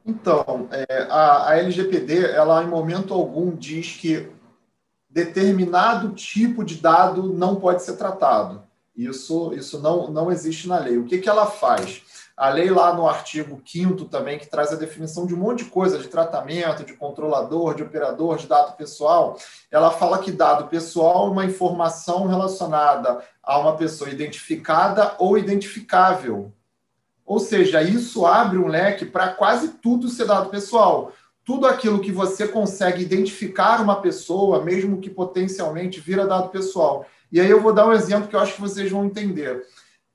Então, 0.05 0.67
é, 0.71 1.03
a, 1.09 1.49
a 1.49 1.57
LGPD, 1.59 2.31
ela 2.31 2.63
em 2.63 2.67
momento 2.67 3.13
algum 3.13 3.55
diz 3.55 3.95
que 3.95 4.29
determinado 5.09 6.13
tipo 6.13 6.63
de 6.63 6.75
dado 6.75 7.33
não 7.33 7.55
pode 7.55 7.83
ser 7.83 7.97
tratado. 7.97 8.63
Isso, 8.95 9.53
isso 9.53 9.81
não, 9.81 10.09
não 10.09 10.31
existe 10.31 10.67
na 10.67 10.79
lei. 10.79 10.97
O 10.97 11.05
que, 11.05 11.17
que 11.17 11.29
ela 11.29 11.45
faz? 11.45 12.01
A 12.35 12.49
lei 12.49 12.71
lá 12.71 12.93
no 12.93 13.07
artigo 13.07 13.61
5 13.63 14.05
também, 14.05 14.39
que 14.39 14.49
traz 14.49 14.73
a 14.73 14.75
definição 14.75 15.27
de 15.27 15.35
um 15.35 15.37
monte 15.37 15.63
de 15.63 15.69
coisa, 15.69 15.99
de 15.99 16.07
tratamento, 16.07 16.83
de 16.83 16.93
controlador, 16.93 17.75
de 17.75 17.83
operador, 17.83 18.37
de 18.37 18.47
dado 18.47 18.75
pessoal, 18.75 19.37
ela 19.69 19.91
fala 19.91 20.17
que 20.17 20.31
dado 20.31 20.67
pessoal 20.67 21.27
é 21.27 21.31
uma 21.31 21.45
informação 21.45 22.25
relacionada 22.25 23.23
a 23.43 23.59
uma 23.59 23.75
pessoa 23.75 24.09
identificada 24.09 25.15
ou 25.19 25.37
identificável. 25.37 26.51
Ou 27.23 27.39
seja, 27.39 27.83
isso 27.83 28.25
abre 28.25 28.57
um 28.57 28.67
leque 28.67 29.05
para 29.05 29.27
quase 29.29 29.69
tudo 29.81 30.09
ser 30.09 30.25
dado 30.25 30.49
pessoal. 30.49 31.11
Tudo 31.45 31.67
aquilo 31.67 31.99
que 31.99 32.11
você 32.11 32.47
consegue 32.47 33.03
identificar 33.03 33.79
uma 33.79 34.01
pessoa, 34.01 34.63
mesmo 34.63 34.99
que 34.99 35.09
potencialmente 35.09 35.99
vira 35.99 36.25
dado 36.25 36.49
pessoal. 36.49 37.05
E 37.31 37.39
aí 37.39 37.49
eu 37.49 37.61
vou 37.61 37.73
dar 37.73 37.87
um 37.87 37.93
exemplo 37.93 38.27
que 38.27 38.35
eu 38.35 38.39
acho 38.39 38.55
que 38.55 38.61
vocês 38.61 38.89
vão 38.89 39.05
entender 39.05 39.63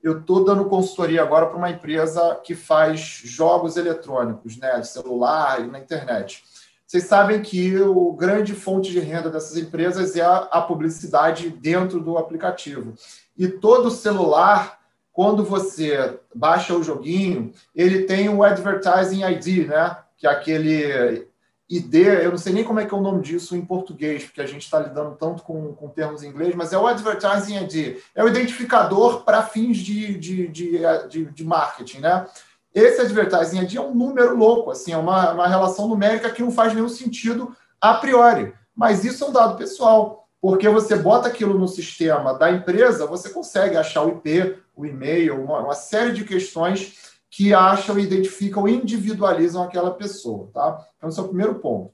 eu 0.01 0.19
estou 0.19 0.43
dando 0.45 0.65
consultoria 0.65 1.21
agora 1.21 1.47
para 1.47 1.57
uma 1.57 1.69
empresa 1.69 2.39
que 2.43 2.55
faz 2.55 2.99
jogos 2.99 3.77
eletrônicos, 3.77 4.57
né, 4.57 4.81
celular 4.83 5.61
e 5.61 5.67
na 5.67 5.79
internet. 5.79 6.43
Vocês 6.89 7.03
sabem 7.03 7.41
que 7.41 7.77
o 7.79 8.13
grande 8.13 8.53
fonte 8.53 8.89
de 8.91 8.99
renda 8.99 9.29
dessas 9.29 9.55
empresas 9.57 10.15
é 10.15 10.21
a, 10.21 10.37
a 10.51 10.61
publicidade 10.61 11.49
dentro 11.49 11.99
do 11.99 12.17
aplicativo. 12.17 12.95
E 13.37 13.47
todo 13.47 13.91
celular, 13.91 14.79
quando 15.13 15.43
você 15.43 16.19
baixa 16.33 16.73
o 16.73 16.81
joguinho, 16.81 17.53
ele 17.75 18.05
tem 18.05 18.27
o 18.27 18.41
Advertising 18.41 19.23
ID, 19.23 19.67
né? 19.67 19.97
Que 20.17 20.25
é 20.25 20.31
aquele 20.31 21.28
ID, 21.69 21.95
eu 22.23 22.31
não 22.31 22.37
sei 22.37 22.51
nem 22.51 22.63
como 22.63 22.79
é 22.79 22.85
que 22.85 22.93
é 22.93 22.97
o 22.97 23.01
nome 23.01 23.21
disso 23.21 23.55
em 23.55 23.63
português, 23.63 24.23
porque 24.25 24.41
a 24.41 24.45
gente 24.47 24.63
está 24.63 24.79
lidando 24.79 25.15
tanto 25.15 25.43
com, 25.43 25.73
com 25.73 25.87
termos 25.87 26.23
em 26.23 26.29
inglês, 26.29 26.55
mas 26.55 26.73
é 26.73 26.77
o 26.77 26.87
Advertising 26.87 27.57
ID. 27.57 27.97
É 28.15 28.23
o 28.23 28.27
identificador 28.27 29.23
para 29.23 29.43
fins 29.43 29.77
de, 29.77 30.17
de, 30.17 30.47
de, 30.47 30.79
de, 31.09 31.25
de 31.25 31.43
marketing, 31.43 31.99
né? 31.99 32.25
esse 32.73 33.01
advertising 33.01 33.61
ID 33.61 33.75
é 33.75 33.81
um 33.81 33.95
número 33.95 34.35
louco, 34.35 34.71
assim, 34.71 34.91
é 34.91 34.97
uma, 34.97 35.31
uma 35.31 35.47
relação 35.47 35.87
numérica 35.87 36.29
que 36.29 36.41
não 36.41 36.51
faz 36.51 36.73
nenhum 36.73 36.89
sentido 36.89 37.55
a 37.81 37.95
priori. 37.95 38.53
Mas 38.75 39.03
isso 39.03 39.23
é 39.23 39.27
um 39.27 39.33
dado 39.33 39.57
pessoal, 39.57 40.27
porque 40.39 40.69
você 40.69 40.95
bota 40.95 41.27
aquilo 41.27 41.57
no 41.57 41.67
sistema 41.67 42.33
da 42.33 42.51
empresa, 42.51 43.05
você 43.05 43.29
consegue 43.29 43.75
achar 43.75 44.03
o 44.03 44.09
IP, 44.09 44.57
o 44.75 44.85
e-mail, 44.85 45.43
uma, 45.43 45.59
uma 45.59 45.73
série 45.73 46.13
de 46.13 46.23
questões 46.23 47.18
que 47.29 47.53
acham, 47.53 47.99
identificam, 47.99 48.67
individualizam 48.67 49.63
aquela 49.63 49.91
pessoa, 49.91 50.49
tá? 50.53 50.85
Então, 50.97 51.09
esse 51.09 51.19
é 51.19 51.21
o 51.21 51.27
primeiro 51.27 51.55
ponto. 51.55 51.93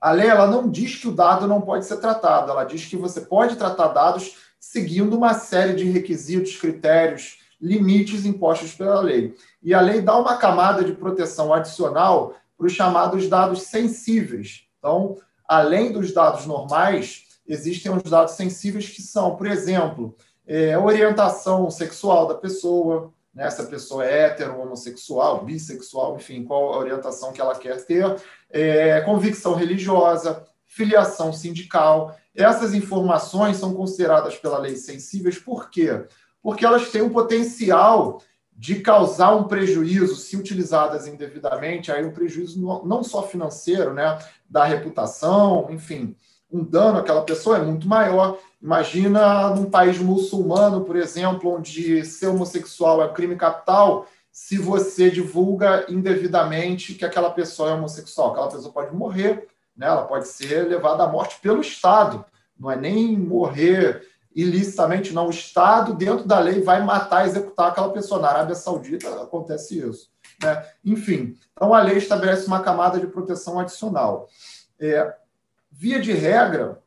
A 0.00 0.12
lei 0.12 0.28
ela 0.28 0.46
não 0.46 0.70
diz 0.70 0.96
que 0.96 1.08
o 1.08 1.12
dado 1.12 1.46
não 1.46 1.60
pode 1.60 1.84
ser 1.84 1.98
tratado, 1.98 2.50
ela 2.50 2.64
diz 2.64 2.86
que 2.86 2.96
você 2.96 3.20
pode 3.20 3.56
tratar 3.56 3.88
dados 3.88 4.36
seguindo 4.58 5.16
uma 5.16 5.34
série 5.34 5.74
de 5.74 5.84
requisitos, 5.84 6.56
critérios, 6.56 7.38
limites 7.60 8.24
impostos 8.24 8.74
pela 8.74 9.00
lei. 9.00 9.34
E 9.62 9.74
a 9.74 9.80
lei 9.80 10.00
dá 10.00 10.16
uma 10.16 10.36
camada 10.36 10.82
de 10.82 10.92
proteção 10.92 11.52
adicional 11.52 12.34
para 12.56 12.66
os 12.66 12.72
chamados 12.72 13.28
dados 13.28 13.62
sensíveis. 13.62 14.64
Então, 14.78 15.16
além 15.46 15.92
dos 15.92 16.12
dados 16.12 16.46
normais, 16.46 17.26
existem 17.46 17.92
os 17.92 18.02
dados 18.04 18.34
sensíveis 18.34 18.88
que 18.88 19.02
são, 19.02 19.36
por 19.36 19.46
exemplo, 19.46 20.14
é, 20.46 20.78
orientação 20.78 21.70
sexual 21.70 22.26
da 22.26 22.34
pessoa, 22.34 23.12
né, 23.34 23.48
se 23.50 23.60
a 23.60 23.66
pessoa 23.66 24.04
é 24.04 24.24
hétero, 24.24 24.60
homossexual, 24.60 25.44
bissexual, 25.44 26.16
enfim, 26.16 26.44
qual 26.44 26.74
a 26.74 26.78
orientação 26.78 27.32
que 27.32 27.40
ela 27.40 27.54
quer 27.56 27.84
ter, 27.84 28.16
é, 28.50 29.00
convicção 29.02 29.54
religiosa, 29.54 30.44
filiação 30.66 31.32
sindical. 31.32 32.16
Essas 32.34 32.74
informações 32.74 33.56
são 33.56 33.74
consideradas 33.74 34.36
pela 34.36 34.58
lei 34.58 34.76
sensíveis, 34.76 35.38
por 35.38 35.70
quê? 35.70 36.04
Porque 36.42 36.64
elas 36.64 36.90
têm 36.90 37.02
um 37.02 37.10
potencial 37.10 38.22
de 38.56 38.76
causar 38.76 39.34
um 39.34 39.44
prejuízo, 39.44 40.16
se 40.16 40.36
utilizadas 40.36 41.06
indevidamente, 41.06 41.90
aí 41.90 42.04
um 42.04 42.12
prejuízo 42.12 42.60
não 42.84 43.02
só 43.02 43.22
financeiro, 43.26 43.94
né, 43.94 44.18
da 44.48 44.64
reputação, 44.64 45.68
enfim, 45.70 46.14
um 46.52 46.64
dano 46.64 46.98
àquela 46.98 47.22
pessoa 47.22 47.58
é 47.58 47.62
muito 47.62 47.86
maior. 47.88 48.38
Imagina 48.60 49.50
num 49.50 49.70
país 49.70 49.98
muçulmano, 49.98 50.84
por 50.84 50.96
exemplo, 50.96 51.54
onde 51.54 52.04
ser 52.04 52.28
homossexual 52.28 53.02
é 53.02 53.08
crime 53.08 53.36
capital, 53.36 54.06
se 54.30 54.58
você 54.58 55.10
divulga 55.10 55.86
indevidamente 55.88 56.94
que 56.94 57.04
aquela 57.04 57.30
pessoa 57.30 57.70
é 57.70 57.74
homossexual, 57.74 58.30
aquela 58.30 58.48
pessoa 58.48 58.72
pode 58.72 58.94
morrer, 58.94 59.48
né? 59.76 59.86
ela 59.86 60.04
pode 60.04 60.28
ser 60.28 60.68
levada 60.68 61.04
à 61.04 61.08
morte 61.08 61.38
pelo 61.40 61.60
Estado, 61.60 62.24
não 62.58 62.70
é 62.70 62.76
nem 62.76 63.16
morrer 63.18 64.06
ilicitamente, 64.34 65.12
não. 65.12 65.26
O 65.26 65.30
Estado, 65.30 65.94
dentro 65.94 66.26
da 66.26 66.38
lei, 66.38 66.62
vai 66.62 66.82
matar, 66.84 67.26
executar 67.26 67.68
aquela 67.68 67.90
pessoa. 67.90 68.20
Na 68.20 68.28
Arábia 68.28 68.54
Saudita 68.54 69.08
acontece 69.22 69.78
isso. 69.78 70.10
Né? 70.42 70.64
Enfim, 70.84 71.36
então 71.52 71.74
a 71.74 71.82
lei 71.82 71.96
estabelece 71.96 72.46
uma 72.46 72.60
camada 72.60 72.98
de 72.98 73.06
proteção 73.08 73.58
adicional. 73.58 74.28
É, 74.78 75.14
via 75.80 75.98
de 75.98 76.12
regra, 76.12 76.78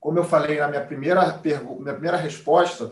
como 0.00 0.18
eu 0.18 0.24
falei 0.24 0.58
na 0.58 0.66
minha 0.66 0.84
primeira, 0.84 1.40
minha 1.44 1.92
primeira 1.92 2.16
resposta, 2.16 2.90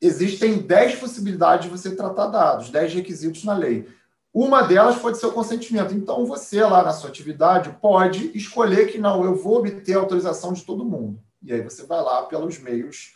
existem 0.00 0.56
10 0.56 0.98
possibilidades 0.98 1.66
de 1.66 1.70
você 1.70 1.94
tratar 1.94 2.28
dados, 2.28 2.70
10 2.70 2.94
requisitos 2.94 3.44
na 3.44 3.52
lei. 3.52 3.86
Uma 4.32 4.62
delas 4.62 4.96
pode 4.96 5.18
ser 5.18 5.26
o 5.26 5.32
consentimento. 5.32 5.92
Então, 5.92 6.24
você 6.24 6.64
lá 6.64 6.82
na 6.82 6.94
sua 6.94 7.10
atividade 7.10 7.76
pode 7.82 8.34
escolher 8.34 8.90
que 8.90 8.96
não, 8.96 9.22
eu 9.22 9.36
vou 9.36 9.58
obter 9.58 9.92
autorização 9.92 10.54
de 10.54 10.62
todo 10.62 10.86
mundo. 10.86 11.22
E 11.42 11.52
aí 11.52 11.60
você 11.60 11.84
vai 11.84 12.00
lá 12.00 12.22
pelos 12.22 12.58
meios 12.58 13.14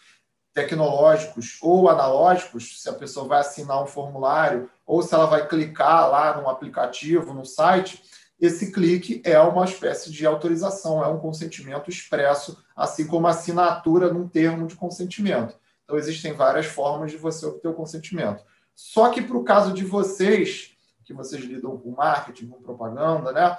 tecnológicos 0.53 1.57
ou 1.63 1.89
analógicos, 1.89 2.83
se 2.83 2.89
a 2.91 2.93
pessoa 2.93 3.27
vai 3.27 3.41
assinar 3.41 3.83
um 3.83 3.87
formulário 3.87 4.69
ou 4.85 5.01
se 5.01 5.15
ela 5.15 5.25
vai 5.25 5.49
clicar 5.49 6.11
lá 6.11 6.37
num 6.37 6.51
aplicativo, 6.51 7.33
no 7.33 7.47
site, 7.47 8.03
esse 8.41 8.73
clique 8.73 9.21
é 9.25 9.39
uma 9.41 9.65
espécie 9.65 10.11
de 10.11 10.27
autorização, 10.27 11.05
é 11.05 11.09
um 11.09 11.19
consentimento 11.19 11.91
expresso, 11.91 12.63
assim 12.75 13.07
como 13.07 13.27
assinatura 13.27 14.13
num 14.13 14.27
termo 14.27 14.67
de 14.67 14.75
consentimento. 14.75 15.59
Então, 15.85 15.99
existem 15.99 16.33
várias 16.33 16.67
formas 16.67 17.11
de 17.11 17.19
você 17.19 17.45
obter 17.45 17.69
o 17.69 17.75
consentimento. 17.75 18.43
Só 18.75 19.11
que 19.11 19.21
para 19.21 19.37
o 19.37 19.45
caso 19.45 19.75
de 19.75 19.85
vocês, 19.85 20.71
que 21.05 21.13
vocês 21.13 21.43
lidam 21.45 21.77
com 21.77 21.91
marketing, 21.91 22.47
com 22.47 22.63
propaganda, 22.63 23.33
né? 23.33 23.57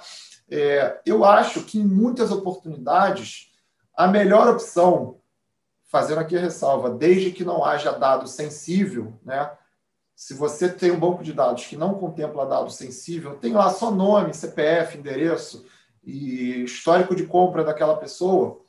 É, 0.50 1.00
eu 1.06 1.24
acho 1.24 1.62
que 1.64 1.78
em 1.78 1.84
muitas 1.84 2.32
oportunidades 2.32 3.52
a 3.94 4.08
melhor 4.08 4.48
opção, 4.48 5.20
fazendo 5.84 6.18
aqui 6.18 6.36
a 6.36 6.40
ressalva, 6.40 6.90
desde 6.90 7.30
que 7.30 7.44
não 7.44 7.64
haja 7.64 7.92
dado 7.92 8.26
sensível, 8.26 9.12
né? 9.22 9.50
Se 10.14 10.34
você 10.34 10.68
tem 10.68 10.90
um 10.90 11.00
banco 11.00 11.22
de 11.24 11.32
dados 11.32 11.66
que 11.66 11.76
não 11.76 11.94
contempla 11.94 12.46
dado 12.46 12.70
sensível, 12.70 13.36
tem 13.36 13.52
lá 13.52 13.70
só 13.70 13.90
nome, 13.90 14.34
CPF, 14.34 14.98
endereço 14.98 15.66
e 16.04 16.64
histórico 16.64 17.14
de 17.14 17.26
compra 17.26 17.64
daquela 17.64 17.96
pessoa. 17.96 18.60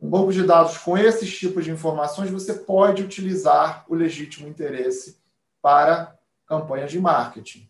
Um 0.00 0.08
banco 0.08 0.32
de 0.32 0.44
dados 0.44 0.78
com 0.78 0.96
esses 0.96 1.36
tipos 1.36 1.64
de 1.64 1.72
informações, 1.72 2.30
você 2.30 2.54
pode 2.54 3.02
utilizar 3.02 3.84
o 3.88 3.94
legítimo 3.94 4.48
interesse 4.48 5.18
para 5.60 6.16
campanhas 6.46 6.90
de 6.90 7.00
marketing. 7.00 7.68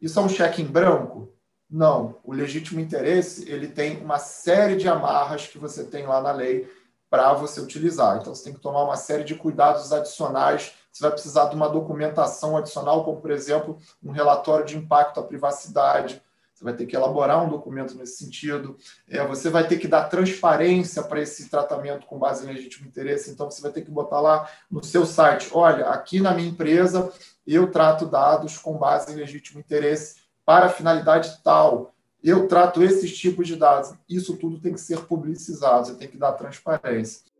Isso 0.00 0.18
é 0.18 0.22
um 0.22 0.28
cheque 0.28 0.62
em 0.62 0.66
branco? 0.66 1.34
Não, 1.68 2.20
o 2.22 2.32
legítimo 2.32 2.78
interesse 2.78 3.50
ele 3.50 3.66
tem 3.66 4.00
uma 4.02 4.18
série 4.18 4.76
de 4.76 4.88
amarras 4.88 5.46
que 5.46 5.58
você 5.58 5.82
tem 5.82 6.06
lá 6.06 6.20
na 6.20 6.30
lei 6.30 6.70
para 7.10 7.32
você 7.32 7.60
utilizar. 7.60 8.18
Então 8.18 8.34
você 8.34 8.44
tem 8.44 8.54
que 8.54 8.60
tomar 8.60 8.84
uma 8.84 8.96
série 8.96 9.24
de 9.24 9.34
cuidados 9.34 9.92
adicionais. 9.92 10.74
Você 10.94 11.02
vai 11.02 11.10
precisar 11.10 11.46
de 11.46 11.56
uma 11.56 11.68
documentação 11.68 12.56
adicional, 12.56 13.04
como 13.04 13.20
por 13.20 13.32
exemplo 13.32 13.80
um 14.00 14.12
relatório 14.12 14.64
de 14.64 14.78
impacto 14.78 15.18
à 15.18 15.24
privacidade. 15.24 16.22
Você 16.54 16.62
vai 16.62 16.72
ter 16.72 16.86
que 16.86 16.94
elaborar 16.94 17.44
um 17.44 17.48
documento 17.48 17.96
nesse 17.96 18.24
sentido. 18.24 18.76
É, 19.08 19.26
você 19.26 19.50
vai 19.50 19.66
ter 19.66 19.76
que 19.76 19.88
dar 19.88 20.04
transparência 20.04 21.02
para 21.02 21.20
esse 21.20 21.50
tratamento 21.50 22.06
com 22.06 22.16
base 22.16 22.44
em 22.44 22.52
legítimo 22.52 22.86
interesse. 22.86 23.28
Então 23.28 23.50
você 23.50 23.60
vai 23.60 23.72
ter 23.72 23.82
que 23.82 23.90
botar 23.90 24.20
lá 24.20 24.48
no 24.70 24.84
seu 24.84 25.04
site: 25.04 25.50
olha, 25.52 25.88
aqui 25.88 26.20
na 26.20 26.32
minha 26.32 26.48
empresa 26.48 27.12
eu 27.44 27.72
trato 27.72 28.06
dados 28.06 28.56
com 28.56 28.78
base 28.78 29.12
em 29.12 29.16
legítimo 29.16 29.58
interesse 29.58 30.22
para 30.46 30.68
finalidade 30.68 31.42
tal. 31.42 31.92
Eu 32.22 32.46
trato 32.46 32.84
esses 32.84 33.18
tipos 33.18 33.48
de 33.48 33.56
dados. 33.56 33.92
Isso 34.08 34.36
tudo 34.36 34.60
tem 34.60 34.72
que 34.72 34.80
ser 34.80 35.00
publicizado, 35.06 35.88
você 35.88 35.94
tem 35.96 36.08
que 36.08 36.16
dar 36.16 36.32
transparência. 36.34 37.33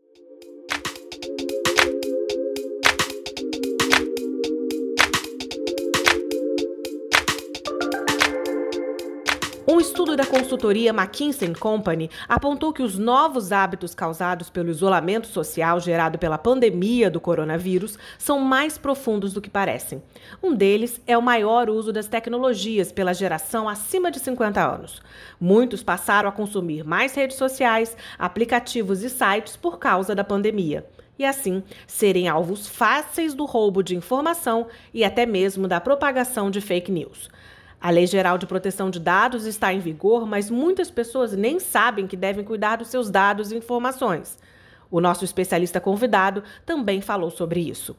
Um 9.67 9.79
estudo 9.79 10.15
da 10.15 10.27
consultoria 10.27 10.91
McKinsey 10.91 11.55
Company 11.55 12.07
apontou 12.29 12.71
que 12.71 12.83
os 12.83 12.99
novos 12.99 13.51
hábitos 13.51 13.95
causados 13.95 14.47
pelo 14.47 14.69
isolamento 14.69 15.25
social 15.25 15.79
gerado 15.79 16.19
pela 16.19 16.37
pandemia 16.37 17.09
do 17.09 17.19
coronavírus 17.19 17.97
são 18.19 18.39
mais 18.39 18.77
profundos 18.77 19.33
do 19.33 19.41
que 19.41 19.49
parecem. 19.49 20.03
Um 20.43 20.53
deles 20.53 21.01
é 21.07 21.17
o 21.17 21.21
maior 21.21 21.67
uso 21.67 21.91
das 21.91 22.07
tecnologias 22.07 22.91
pela 22.91 23.11
geração 23.11 23.67
acima 23.67 24.11
de 24.11 24.19
50 24.19 24.63
anos. 24.63 25.01
Muitos 25.41 25.81
passaram 25.81 26.29
a 26.29 26.31
consumir 26.31 26.83
mais 26.83 27.15
redes 27.15 27.35
sociais, 27.35 27.97
aplicativos 28.19 29.01
e 29.01 29.09
sites 29.09 29.57
por 29.57 29.79
causa 29.79 30.13
da 30.13 30.23
pandemia 30.23 30.85
e 31.17 31.25
assim 31.25 31.63
serem 31.87 32.27
alvos 32.27 32.67
fáceis 32.67 33.33
do 33.33 33.45
roubo 33.45 33.81
de 33.81 33.95
informação 33.95 34.67
e 34.93 35.03
até 35.03 35.25
mesmo 35.25 35.67
da 35.67 35.81
propagação 35.81 36.51
de 36.51 36.61
fake 36.61 36.91
news. 36.91 37.29
A 37.79 37.89
Lei 37.89 38.07
Geral 38.07 38.37
de 38.37 38.47
Proteção 38.47 38.89
de 38.89 38.99
Dados 38.99 39.45
está 39.45 39.73
em 39.73 39.79
vigor, 39.79 40.25
mas 40.25 40.49
muitas 40.49 40.89
pessoas 40.89 41.33
nem 41.33 41.59
sabem 41.59 42.07
que 42.07 42.17
devem 42.17 42.43
cuidar 42.43 42.77
dos 42.77 42.87
seus 42.87 43.09
dados 43.09 43.51
e 43.51 43.57
informações. 43.57 44.37
O 44.89 45.01
nosso 45.01 45.25
especialista 45.25 45.79
convidado 45.79 46.43
também 46.65 47.01
falou 47.01 47.29
sobre 47.29 47.59
isso. 47.59 47.95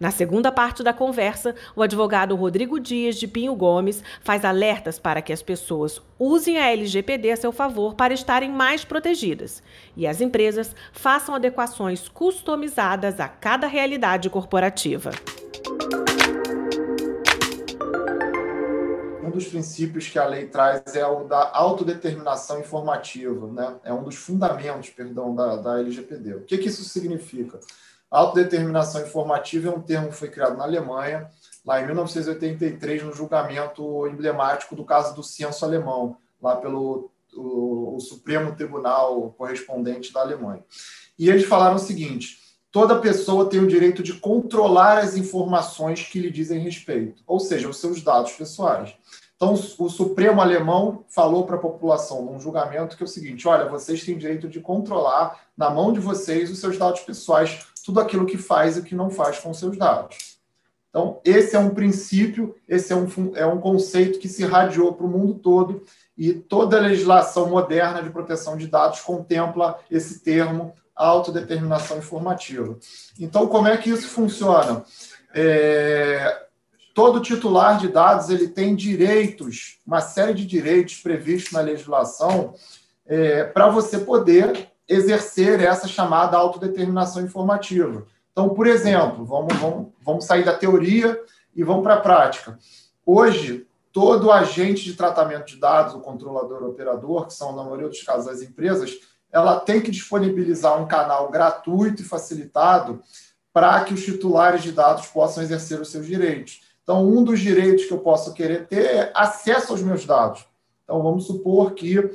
Na 0.00 0.10
segunda 0.10 0.50
parte 0.50 0.82
da 0.82 0.94
conversa, 0.94 1.54
o 1.76 1.82
advogado 1.82 2.34
Rodrigo 2.34 2.80
Dias 2.80 3.16
de 3.16 3.28
Pinho 3.28 3.54
Gomes 3.54 4.02
faz 4.22 4.46
alertas 4.46 4.98
para 4.98 5.20
que 5.20 5.30
as 5.30 5.42
pessoas 5.42 6.00
usem 6.18 6.56
a 6.56 6.70
LGPD 6.70 7.32
a 7.32 7.36
seu 7.36 7.52
favor 7.52 7.94
para 7.94 8.14
estarem 8.14 8.50
mais 8.50 8.82
protegidas 8.82 9.62
e 9.94 10.06
as 10.06 10.22
empresas 10.22 10.74
façam 10.90 11.34
adequações 11.34 12.08
customizadas 12.08 13.20
a 13.20 13.28
cada 13.28 13.66
realidade 13.66 14.30
corporativa. 14.30 15.10
Um 19.30 19.32
dos 19.32 19.46
princípios 19.46 20.08
que 20.08 20.18
a 20.18 20.26
lei 20.26 20.46
traz 20.46 20.94
é 20.94 21.06
o 21.06 21.24
da 21.24 21.50
autodeterminação 21.54 22.60
informativa, 22.60 23.46
né? 23.46 23.76
É 23.84 23.92
um 23.92 24.02
dos 24.02 24.16
fundamentos, 24.16 24.90
perdão, 24.90 25.34
da, 25.34 25.56
da 25.56 25.78
LGPD. 25.78 26.34
O 26.34 26.44
que, 26.44 26.58
que 26.58 26.68
isso 26.68 26.84
significa? 26.84 27.60
Autodeterminação 28.10 29.02
informativa 29.02 29.68
é 29.68 29.72
um 29.72 29.80
termo 29.80 30.08
que 30.08 30.16
foi 30.16 30.28
criado 30.28 30.56
na 30.56 30.64
Alemanha, 30.64 31.30
lá 31.64 31.80
em 31.80 31.86
1983, 31.86 33.04
no 33.04 33.12
julgamento 33.12 34.06
emblemático 34.08 34.74
do 34.74 34.84
caso 34.84 35.14
do 35.14 35.22
censo 35.22 35.64
alemão, 35.64 36.16
lá 36.42 36.56
pelo 36.56 37.10
o, 37.36 37.96
o 37.96 38.00
Supremo 38.00 38.56
Tribunal 38.56 39.32
correspondente 39.38 40.12
da 40.12 40.20
Alemanha. 40.20 40.64
E 41.16 41.28
eles 41.30 41.44
falaram 41.44 41.76
o 41.76 41.78
seguinte: 41.78 42.39
toda 42.70 42.98
pessoa 42.98 43.48
tem 43.48 43.60
o 43.60 43.66
direito 43.66 44.02
de 44.02 44.14
controlar 44.14 44.98
as 44.98 45.16
informações 45.16 46.02
que 46.02 46.20
lhe 46.20 46.30
dizem 46.30 46.60
respeito, 46.60 47.22
ou 47.26 47.40
seja, 47.40 47.68
os 47.68 47.78
seus 47.78 48.02
dados 48.02 48.32
pessoais. 48.32 48.94
Então, 49.36 49.54
o 49.54 49.88
Supremo 49.88 50.42
alemão 50.42 51.02
falou 51.08 51.46
para 51.46 51.56
a 51.56 51.60
população 51.60 52.26
num 52.26 52.38
julgamento 52.38 52.94
que 52.94 53.02
é 53.02 53.06
o 53.06 53.08
seguinte: 53.08 53.48
olha, 53.48 53.70
vocês 53.70 54.04
têm 54.04 54.18
direito 54.18 54.46
de 54.46 54.60
controlar 54.60 55.40
na 55.56 55.70
mão 55.70 55.94
de 55.94 55.98
vocês 55.98 56.50
os 56.50 56.58
seus 56.58 56.76
dados 56.76 57.00
pessoais, 57.00 57.66
tudo 57.84 58.00
aquilo 58.00 58.26
que 58.26 58.36
faz 58.36 58.76
e 58.76 58.82
que 58.82 58.94
não 58.94 59.08
faz 59.08 59.38
com 59.38 59.50
os 59.50 59.58
seus 59.58 59.78
dados. 59.78 60.38
Então, 60.90 61.20
esse 61.24 61.56
é 61.56 61.58
um 61.58 61.70
princípio, 61.70 62.54
esse 62.68 62.92
é 62.92 62.96
um, 62.96 63.08
é 63.34 63.46
um 63.46 63.60
conceito 63.60 64.18
que 64.18 64.28
se 64.28 64.42
irradiou 64.42 64.92
para 64.92 65.06
o 65.06 65.08
mundo 65.08 65.34
todo 65.34 65.84
e 66.18 66.34
toda 66.34 66.76
a 66.76 66.80
legislação 66.80 67.48
moderna 67.48 68.02
de 68.02 68.10
proteção 68.10 68.56
de 68.56 68.66
dados 68.66 69.00
contempla 69.00 69.78
esse 69.90 70.20
termo 70.20 70.74
autodeterminação 71.06 71.98
informativa. 71.98 72.78
Então, 73.18 73.46
como 73.46 73.68
é 73.68 73.76
que 73.76 73.90
isso 73.90 74.08
funciona? 74.08 74.84
É, 75.34 76.46
todo 76.94 77.20
titular 77.20 77.78
de 77.78 77.88
dados 77.88 78.28
ele 78.30 78.48
tem 78.48 78.74
direitos, 78.74 79.78
uma 79.86 80.00
série 80.00 80.34
de 80.34 80.46
direitos 80.46 80.96
previstos 80.96 81.52
na 81.52 81.60
legislação 81.60 82.54
é, 83.06 83.44
para 83.44 83.68
você 83.68 83.98
poder 83.98 84.68
exercer 84.88 85.60
essa 85.60 85.86
chamada 85.86 86.36
autodeterminação 86.36 87.22
informativa. 87.22 88.06
Então, 88.32 88.50
por 88.50 88.66
exemplo, 88.66 89.24
vamos, 89.24 89.56
vamos, 89.56 89.88
vamos 90.04 90.24
sair 90.24 90.44
da 90.44 90.56
teoria 90.56 91.20
e 91.54 91.62
vamos 91.62 91.82
para 91.82 91.94
a 91.94 92.00
prática. 92.00 92.58
Hoje, 93.04 93.66
todo 93.92 94.30
agente 94.30 94.84
de 94.84 94.94
tratamento 94.94 95.46
de 95.46 95.56
dados, 95.56 95.94
o 95.94 96.00
controlador 96.00 96.62
o 96.62 96.70
operador, 96.70 97.26
que 97.26 97.34
são, 97.34 97.54
na 97.54 97.62
maioria 97.62 97.88
dos 97.88 98.02
casos, 98.02 98.28
as 98.28 98.42
empresas, 98.42 98.92
ela 99.32 99.60
tem 99.60 99.80
que 99.80 99.90
disponibilizar 99.90 100.80
um 100.80 100.86
canal 100.86 101.30
gratuito 101.30 102.02
e 102.02 102.04
facilitado 102.04 103.02
para 103.52 103.82
que 103.84 103.94
os 103.94 104.04
titulares 104.04 104.62
de 104.62 104.72
dados 104.72 105.06
possam 105.06 105.42
exercer 105.42 105.80
os 105.80 105.90
seus 105.90 106.06
direitos. 106.06 106.60
Então, 106.82 107.06
um 107.06 107.22
dos 107.22 107.40
direitos 107.40 107.84
que 107.84 107.92
eu 107.92 107.98
posso 107.98 108.32
querer 108.34 108.66
ter 108.66 108.84
é 108.84 109.12
acesso 109.14 109.72
aos 109.72 109.82
meus 109.82 110.04
dados. 110.04 110.44
Então, 110.84 111.02
vamos 111.02 111.26
supor 111.26 111.72
que 111.72 112.10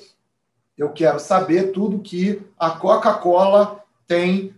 eu 0.77 0.91
quero 0.91 1.19
saber 1.19 1.71
tudo 1.71 1.99
que 1.99 2.41
a 2.59 2.71
Coca-Cola 2.71 3.83
tem 4.05 4.53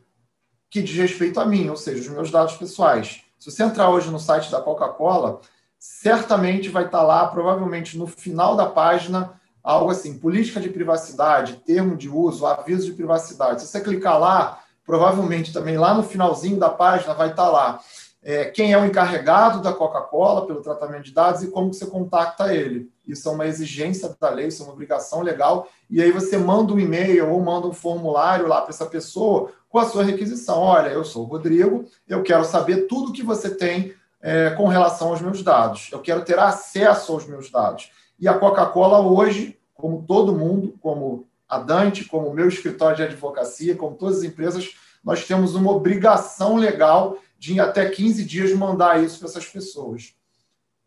que 0.69 0.81
diz 0.81 0.97
respeito 0.97 1.39
a 1.39 1.45
mim, 1.45 1.69
ou 1.69 1.77
seja, 1.77 2.01
os 2.01 2.07
meus 2.09 2.29
dados 2.29 2.55
pessoais. 2.55 3.21
Se 3.39 3.51
você 3.51 3.63
entrar 3.63 3.89
hoje 3.89 4.09
no 4.09 4.19
site 4.19 4.51
da 4.51 4.61
Coca-Cola, 4.61 5.39
certamente 5.79 6.69
vai 6.69 6.85
estar 6.85 7.03
lá, 7.03 7.27
provavelmente 7.27 7.97
no 7.97 8.07
final 8.07 8.55
da 8.55 8.65
página, 8.65 9.36
algo 9.67 9.91
assim, 9.91 10.17
política 10.17 10.61
de 10.61 10.69
privacidade, 10.69 11.61
termo 11.65 11.97
de 11.97 12.07
uso, 12.07 12.45
aviso 12.45 12.85
de 12.85 12.93
privacidade. 12.93 13.61
Se 13.61 13.67
você 13.67 13.81
clicar 13.81 14.17
lá, 14.17 14.61
provavelmente 14.85 15.51
também 15.51 15.77
lá 15.77 15.93
no 15.93 16.03
finalzinho 16.03 16.57
da 16.57 16.69
página 16.69 17.13
vai 17.13 17.31
estar 17.31 17.49
lá 17.49 17.81
é, 18.23 18.45
quem 18.45 18.71
é 18.73 18.77
o 18.77 18.85
encarregado 18.85 19.61
da 19.61 19.73
Coca-Cola 19.73 20.45
pelo 20.45 20.61
tratamento 20.61 21.03
de 21.03 21.13
dados 21.13 21.43
e 21.43 21.47
como 21.47 21.73
você 21.73 21.85
contacta 21.85 22.53
ele. 22.53 22.89
Isso 23.05 23.27
é 23.27 23.31
uma 23.31 23.45
exigência 23.45 24.15
da 24.19 24.29
lei, 24.29 24.47
isso 24.47 24.63
é 24.63 24.65
uma 24.65 24.73
obrigação 24.73 25.21
legal. 25.21 25.67
E 25.89 26.01
aí 26.01 26.11
você 26.11 26.37
manda 26.37 26.73
um 26.73 26.79
e-mail 26.79 27.29
ou 27.29 27.41
manda 27.41 27.67
um 27.67 27.73
formulário 27.73 28.47
lá 28.47 28.61
para 28.61 28.71
essa 28.71 28.85
pessoa 28.85 29.51
com 29.69 29.79
a 29.79 29.85
sua 29.85 30.03
requisição. 30.03 30.59
Olha, 30.59 30.89
eu 30.89 31.03
sou 31.03 31.23
o 31.23 31.27
Rodrigo, 31.27 31.85
eu 32.07 32.23
quero 32.23 32.43
saber 32.43 32.87
tudo 32.87 33.13
que 33.13 33.23
você 33.23 33.49
tem 33.49 33.93
é, 34.21 34.49
com 34.51 34.67
relação 34.67 35.09
aos 35.09 35.21
meus 35.21 35.43
dados. 35.43 35.89
Eu 35.91 35.99
quero 35.99 36.23
ter 36.23 36.39
acesso 36.39 37.11
aos 37.11 37.25
meus 37.25 37.51
dados. 37.51 37.91
E 38.19 38.27
a 38.27 38.37
Coca-Cola 38.37 38.99
hoje, 38.99 39.59
como 39.73 40.03
todo 40.03 40.35
mundo, 40.35 40.77
como 40.81 41.27
a 41.47 41.59
Dante, 41.59 42.05
como 42.05 42.27
o 42.27 42.33
meu 42.33 42.47
escritório 42.47 42.97
de 42.97 43.03
advocacia, 43.03 43.75
como 43.75 43.95
todas 43.95 44.17
as 44.17 44.23
empresas, 44.23 44.75
nós 45.03 45.25
temos 45.25 45.55
uma 45.55 45.71
obrigação 45.71 46.57
legal 46.57 47.17
de 47.37 47.53
em 47.53 47.59
até 47.59 47.87
15 47.87 48.25
dias 48.25 48.51
mandar 48.53 49.01
isso 49.01 49.19
para 49.19 49.29
essas 49.29 49.45
pessoas. 49.45 50.15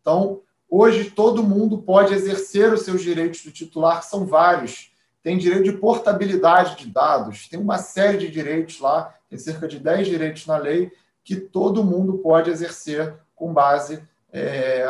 Então, 0.00 0.40
hoje 0.68 1.10
todo 1.10 1.42
mundo 1.42 1.78
pode 1.78 2.12
exercer 2.12 2.72
os 2.72 2.82
seus 2.82 3.00
direitos 3.02 3.44
do 3.44 3.52
titular, 3.52 4.00
que 4.00 4.06
são 4.06 4.26
vários. 4.26 4.92
Tem 5.22 5.38
direito 5.38 5.64
de 5.64 5.72
portabilidade 5.72 6.76
de 6.76 6.90
dados, 6.90 7.48
tem 7.48 7.60
uma 7.60 7.78
série 7.78 8.18
de 8.18 8.28
direitos 8.28 8.80
lá, 8.80 9.14
tem 9.28 9.38
cerca 9.38 9.68
de 9.68 9.78
10 9.78 10.08
direitos 10.08 10.46
na 10.46 10.56
lei, 10.56 10.90
que 11.22 11.36
todo 11.36 11.84
mundo 11.84 12.18
pode 12.18 12.50
exercer 12.50 13.14
com 13.34 13.52
base 13.52 14.02
é, 14.32 14.84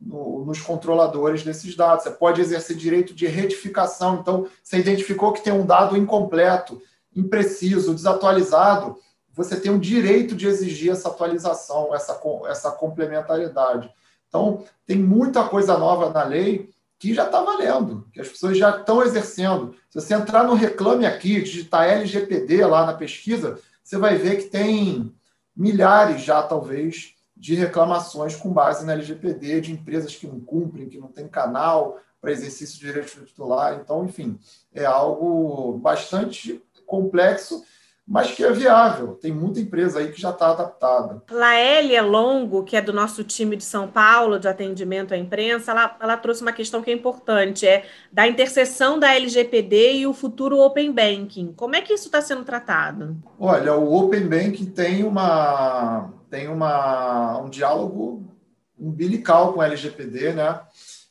no, 0.00 0.44
nos 0.44 0.60
controladores 0.60 1.42
desses 1.42 1.76
dados. 1.76 2.04
Você 2.04 2.10
pode 2.10 2.40
exercer 2.40 2.76
direito 2.76 3.14
de 3.14 3.26
retificação. 3.26 4.18
Então, 4.20 4.46
você 4.62 4.78
identificou 4.78 5.32
que 5.32 5.42
tem 5.42 5.52
um 5.52 5.66
dado 5.66 5.96
incompleto, 5.96 6.80
impreciso, 7.14 7.94
desatualizado 7.94 8.96
você 9.40 9.58
tem 9.58 9.72
o 9.72 9.78
direito 9.78 10.34
de 10.34 10.46
exigir 10.46 10.92
essa 10.92 11.08
atualização, 11.08 11.94
essa, 11.94 12.20
essa 12.48 12.70
complementariedade. 12.72 13.90
Então, 14.28 14.64
tem 14.86 14.98
muita 14.98 15.44
coisa 15.44 15.78
nova 15.78 16.10
na 16.10 16.24
lei 16.24 16.70
que 16.98 17.14
já 17.14 17.24
está 17.24 17.40
valendo, 17.40 18.06
que 18.12 18.20
as 18.20 18.28
pessoas 18.28 18.58
já 18.58 18.76
estão 18.76 19.02
exercendo. 19.02 19.74
Se 19.88 20.00
você 20.00 20.14
entrar 20.14 20.44
no 20.44 20.54
Reclame 20.54 21.06
Aqui, 21.06 21.40
digitar 21.40 21.88
LGPD 21.88 22.66
lá 22.66 22.84
na 22.84 22.92
pesquisa, 22.92 23.58
você 23.82 23.96
vai 23.96 24.16
ver 24.16 24.36
que 24.36 24.50
tem 24.50 25.14
milhares 25.56 26.22
já, 26.22 26.42
talvez, 26.42 27.14
de 27.40 27.54
reclamações 27.54 28.36
com 28.36 28.52
base 28.52 28.84
na 28.84 28.92
LGPD, 28.92 29.62
de 29.62 29.72
empresas 29.72 30.14
que 30.14 30.26
não 30.26 30.38
cumprem, 30.38 30.90
que 30.90 30.98
não 30.98 31.08
tem 31.08 31.26
canal 31.26 31.98
para 32.20 32.32
exercício 32.32 32.78
de 32.78 32.86
direitos 32.86 33.14
do 33.14 33.24
titular. 33.24 33.80
Então, 33.82 34.04
enfim, 34.04 34.38
é 34.74 34.84
algo 34.84 35.78
bastante 35.78 36.62
complexo 36.84 37.64
mas 38.10 38.32
que 38.32 38.42
é 38.42 38.50
viável. 38.50 39.14
Tem 39.14 39.30
muita 39.30 39.60
empresa 39.60 40.00
aí 40.00 40.10
que 40.10 40.20
já 40.20 40.30
está 40.30 40.50
adaptada. 40.50 41.22
Laélia 41.30 42.02
Longo, 42.02 42.64
que 42.64 42.76
é 42.76 42.82
do 42.82 42.92
nosso 42.92 43.22
time 43.22 43.54
de 43.54 43.62
São 43.62 43.86
Paulo, 43.86 44.40
de 44.40 44.48
atendimento 44.48 45.14
à 45.14 45.16
imprensa, 45.16 45.70
ela, 45.70 45.96
ela 46.00 46.16
trouxe 46.16 46.42
uma 46.42 46.52
questão 46.52 46.82
que 46.82 46.90
é 46.90 46.92
importante, 46.92 47.64
é 47.64 47.84
da 48.10 48.26
interseção 48.26 48.98
da 48.98 49.14
LGPD 49.14 49.98
e 49.98 50.06
o 50.08 50.12
futuro 50.12 50.58
Open 50.58 50.90
Banking. 50.90 51.52
Como 51.52 51.76
é 51.76 51.80
que 51.80 51.92
isso 51.92 52.06
está 52.06 52.20
sendo 52.20 52.42
tratado? 52.42 53.16
Olha, 53.38 53.76
o 53.76 53.94
Open 53.94 54.26
Banking 54.26 54.66
tem, 54.66 55.04
uma, 55.04 56.10
tem 56.30 56.48
uma, 56.48 57.38
um 57.38 57.50
diálogo 57.50 58.32
umbilical 58.78 59.52
com 59.52 59.60
a 59.60 59.66
LGPD, 59.66 60.32
né? 60.32 60.60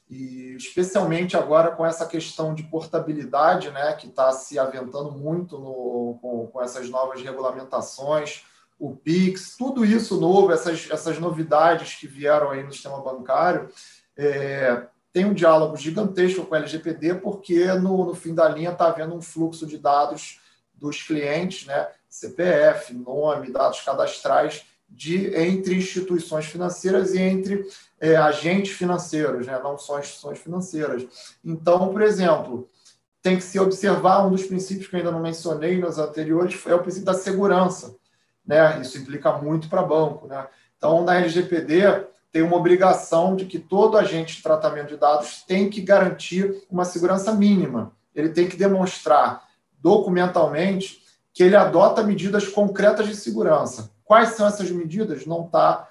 e 0.09 0.55
especialmente 0.55 1.37
agora 1.37 1.71
com 1.71 1.85
essa 1.85 2.05
questão 2.05 2.55
de 2.55 2.63
portabilidade, 2.63 3.69
né, 3.69 3.93
que 3.93 4.07
está 4.07 4.31
se 4.31 4.57
aventando 4.57 5.11
muito 5.11 5.59
no, 5.59 6.17
com, 6.19 6.47
com, 6.47 6.61
essas 6.63 6.89
novas 6.89 7.21
regulamentações, 7.21 8.43
o 8.79 8.95
PIX, 8.95 9.55
tudo 9.55 9.85
isso 9.85 10.19
novo, 10.19 10.51
essas, 10.51 10.89
essas 10.89 11.19
novidades 11.19 11.95
que 11.95 12.07
vieram 12.07 12.49
aí 12.49 12.63
no 12.63 12.73
sistema 12.73 12.99
bancário, 13.01 13.69
é, 14.17 14.87
tem 15.13 15.25
um 15.25 15.33
diálogo 15.33 15.77
gigantesco 15.77 16.43
com 16.43 16.55
o 16.55 16.57
LGPD, 16.57 17.15
porque 17.15 17.67
no, 17.73 18.05
no 18.05 18.15
fim 18.15 18.33
da 18.33 18.49
linha 18.49 18.71
está 18.71 18.87
havendo 18.87 19.13
um 19.13 19.21
fluxo 19.21 19.67
de 19.67 19.77
dados 19.77 20.41
dos 20.73 21.03
clientes, 21.03 21.67
né, 21.67 21.87
CPF, 22.09 22.93
nome, 22.95 23.51
dados 23.51 23.81
cadastrais, 23.81 24.65
de 24.89 25.33
entre 25.35 25.75
instituições 25.75 26.45
financeiras 26.45 27.13
e 27.13 27.19
entre 27.19 27.65
é, 27.99 28.15
agentes 28.15 28.73
financeiros, 28.73 29.47
né? 29.47 29.59
não 29.63 29.77
só 29.77 29.99
instituições 29.99 30.39
financeiras. 30.39 31.35
Então, 31.43 31.89
por 31.89 32.01
exemplo, 32.01 32.67
tem 33.21 33.37
que 33.37 33.43
se 33.43 33.59
observar 33.59 34.25
um 34.25 34.31
dos 34.31 34.45
princípios 34.45 34.87
que 34.87 34.95
ainda 34.95 35.11
não 35.11 35.21
mencionei 35.21 35.77
nos 35.79 35.97
anteriores, 35.97 36.59
é 36.65 36.73
o 36.73 36.81
princípio 36.81 37.05
da 37.05 37.13
segurança. 37.13 37.95
Né? 38.45 38.81
Isso 38.81 38.97
implica 38.97 39.31
muito 39.33 39.69
para 39.69 39.83
banco. 39.83 40.27
Né? 40.27 40.47
Então, 40.77 41.03
na 41.03 41.15
LGPD, 41.15 42.07
tem 42.31 42.41
uma 42.41 42.57
obrigação 42.57 43.35
de 43.35 43.45
que 43.45 43.59
todo 43.59 43.97
agente 43.97 44.37
de 44.37 44.43
tratamento 44.43 44.89
de 44.89 44.97
dados 44.97 45.43
tem 45.47 45.69
que 45.69 45.81
garantir 45.81 46.63
uma 46.69 46.85
segurança 46.85 47.33
mínima. 47.33 47.91
Ele 48.15 48.29
tem 48.29 48.47
que 48.47 48.57
demonstrar 48.57 49.47
documentalmente 49.81 50.99
que 51.33 51.43
ele 51.43 51.55
adota 51.55 52.03
medidas 52.03 52.47
concretas 52.47 53.07
de 53.07 53.15
segurança. 53.15 53.91
Quais 54.09 54.29
são 54.29 54.47
essas 54.47 54.71
medidas? 54.71 55.27
Não 55.27 55.45
está 55.45 55.87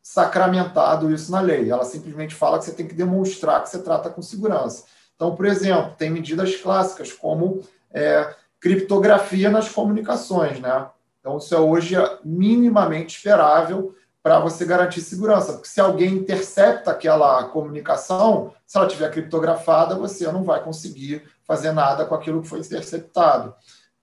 sacramentado 0.00 1.12
isso 1.12 1.32
na 1.32 1.40
lei. 1.40 1.68
Ela 1.68 1.84
simplesmente 1.84 2.32
fala 2.32 2.60
que 2.60 2.64
você 2.64 2.70
tem 2.70 2.86
que 2.86 2.94
demonstrar 2.94 3.60
que 3.60 3.68
você 3.68 3.82
trata 3.82 4.08
com 4.08 4.22
segurança. 4.22 4.84
Então, 5.16 5.34
por 5.34 5.44
exemplo, 5.46 5.92
tem 5.98 6.08
medidas 6.08 6.54
clássicas 6.54 7.12
como 7.12 7.60
é, 7.92 8.32
criptografia 8.60 9.50
nas 9.50 9.68
comunicações, 9.68 10.60
né? 10.60 10.86
Então, 11.18 11.38
isso 11.38 11.52
é 11.56 11.58
hoje 11.58 11.96
minimamente 12.24 13.16
esperável 13.16 13.96
para 14.22 14.38
você 14.38 14.64
garantir 14.64 15.00
segurança, 15.00 15.54
porque 15.54 15.68
se 15.68 15.80
alguém 15.80 16.14
intercepta 16.14 16.92
aquela 16.92 17.42
comunicação, 17.48 18.54
se 18.64 18.78
ela 18.78 18.86
tiver 18.86 19.10
criptografada, 19.10 19.96
você 19.96 20.30
não 20.30 20.44
vai 20.44 20.62
conseguir 20.62 21.24
fazer 21.42 21.72
nada 21.72 22.04
com 22.04 22.14
aquilo 22.14 22.42
que 22.42 22.48
foi 22.48 22.60
interceptado. 22.60 23.56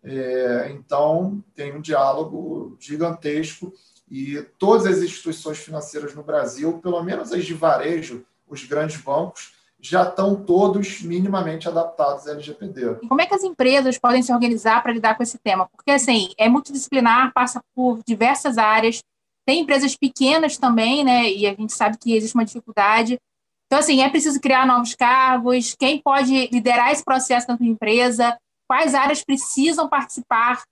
É, 0.04 0.72
então, 0.72 1.44
tem 1.56 1.74
um 1.74 1.82
diálogo 1.82 2.76
gigantesco 2.80 3.74
e 4.12 4.42
todas 4.60 4.86
as 4.86 5.02
instituições 5.02 5.60
financeiras 5.60 6.13
no 6.13 6.24
Brasil, 6.24 6.80
pelo 6.80 7.02
menos 7.02 7.32
as 7.32 7.46
de 7.46 7.54
varejo, 7.54 8.26
os 8.48 8.63
grandes 8.66 8.98
bancos, 8.98 9.54
já 9.80 10.04
estão 10.04 10.36
todos 10.36 11.02
minimamente 11.02 11.68
adaptados 11.68 12.28
à 12.28 12.32
LGPD. 12.32 13.00
E 13.02 13.08
como 13.08 13.22
é 13.22 13.26
que 13.26 13.34
as 13.34 13.44
empresas 13.44 13.98
podem 13.98 14.22
se 14.22 14.32
organizar 14.32 14.82
para 14.82 14.94
lidar 14.94 15.16
com 15.16 15.24
esse 15.24 15.38
tema? 15.38 15.68
Porque, 15.68 15.92
assim, 15.92 16.30
é 16.38 16.48
multidisciplinar, 16.48 17.34
passa 17.34 17.62
por 17.76 18.02
diversas 18.06 18.58
áreas, 18.58 19.04
tem 19.46 19.60
empresas 19.60 19.96
pequenas 19.96 20.58
também, 20.58 21.04
né? 21.04 21.30
E 21.30 21.46
a 21.46 21.54
gente 21.54 21.74
sabe 21.74 21.98
que 21.98 22.16
existe 22.16 22.34
uma 22.34 22.46
dificuldade. 22.46 23.20
Então, 23.66 23.80
assim, 23.80 24.02
é 24.02 24.10
preciso 24.10 24.39
criar 24.39 24.66
novos 24.66 24.96
cargos, 24.96 25.76
quem 25.78 26.00
pode 26.00 26.48
liderar 26.48 26.92
esse 26.92 27.04
processo 27.04 27.48
dentro 27.48 27.66
da 27.66 27.70
empresa, 27.70 28.38
quais 28.73 28.95
áreas 28.95 29.23
precisam 29.23 29.88
participar, 29.88 30.63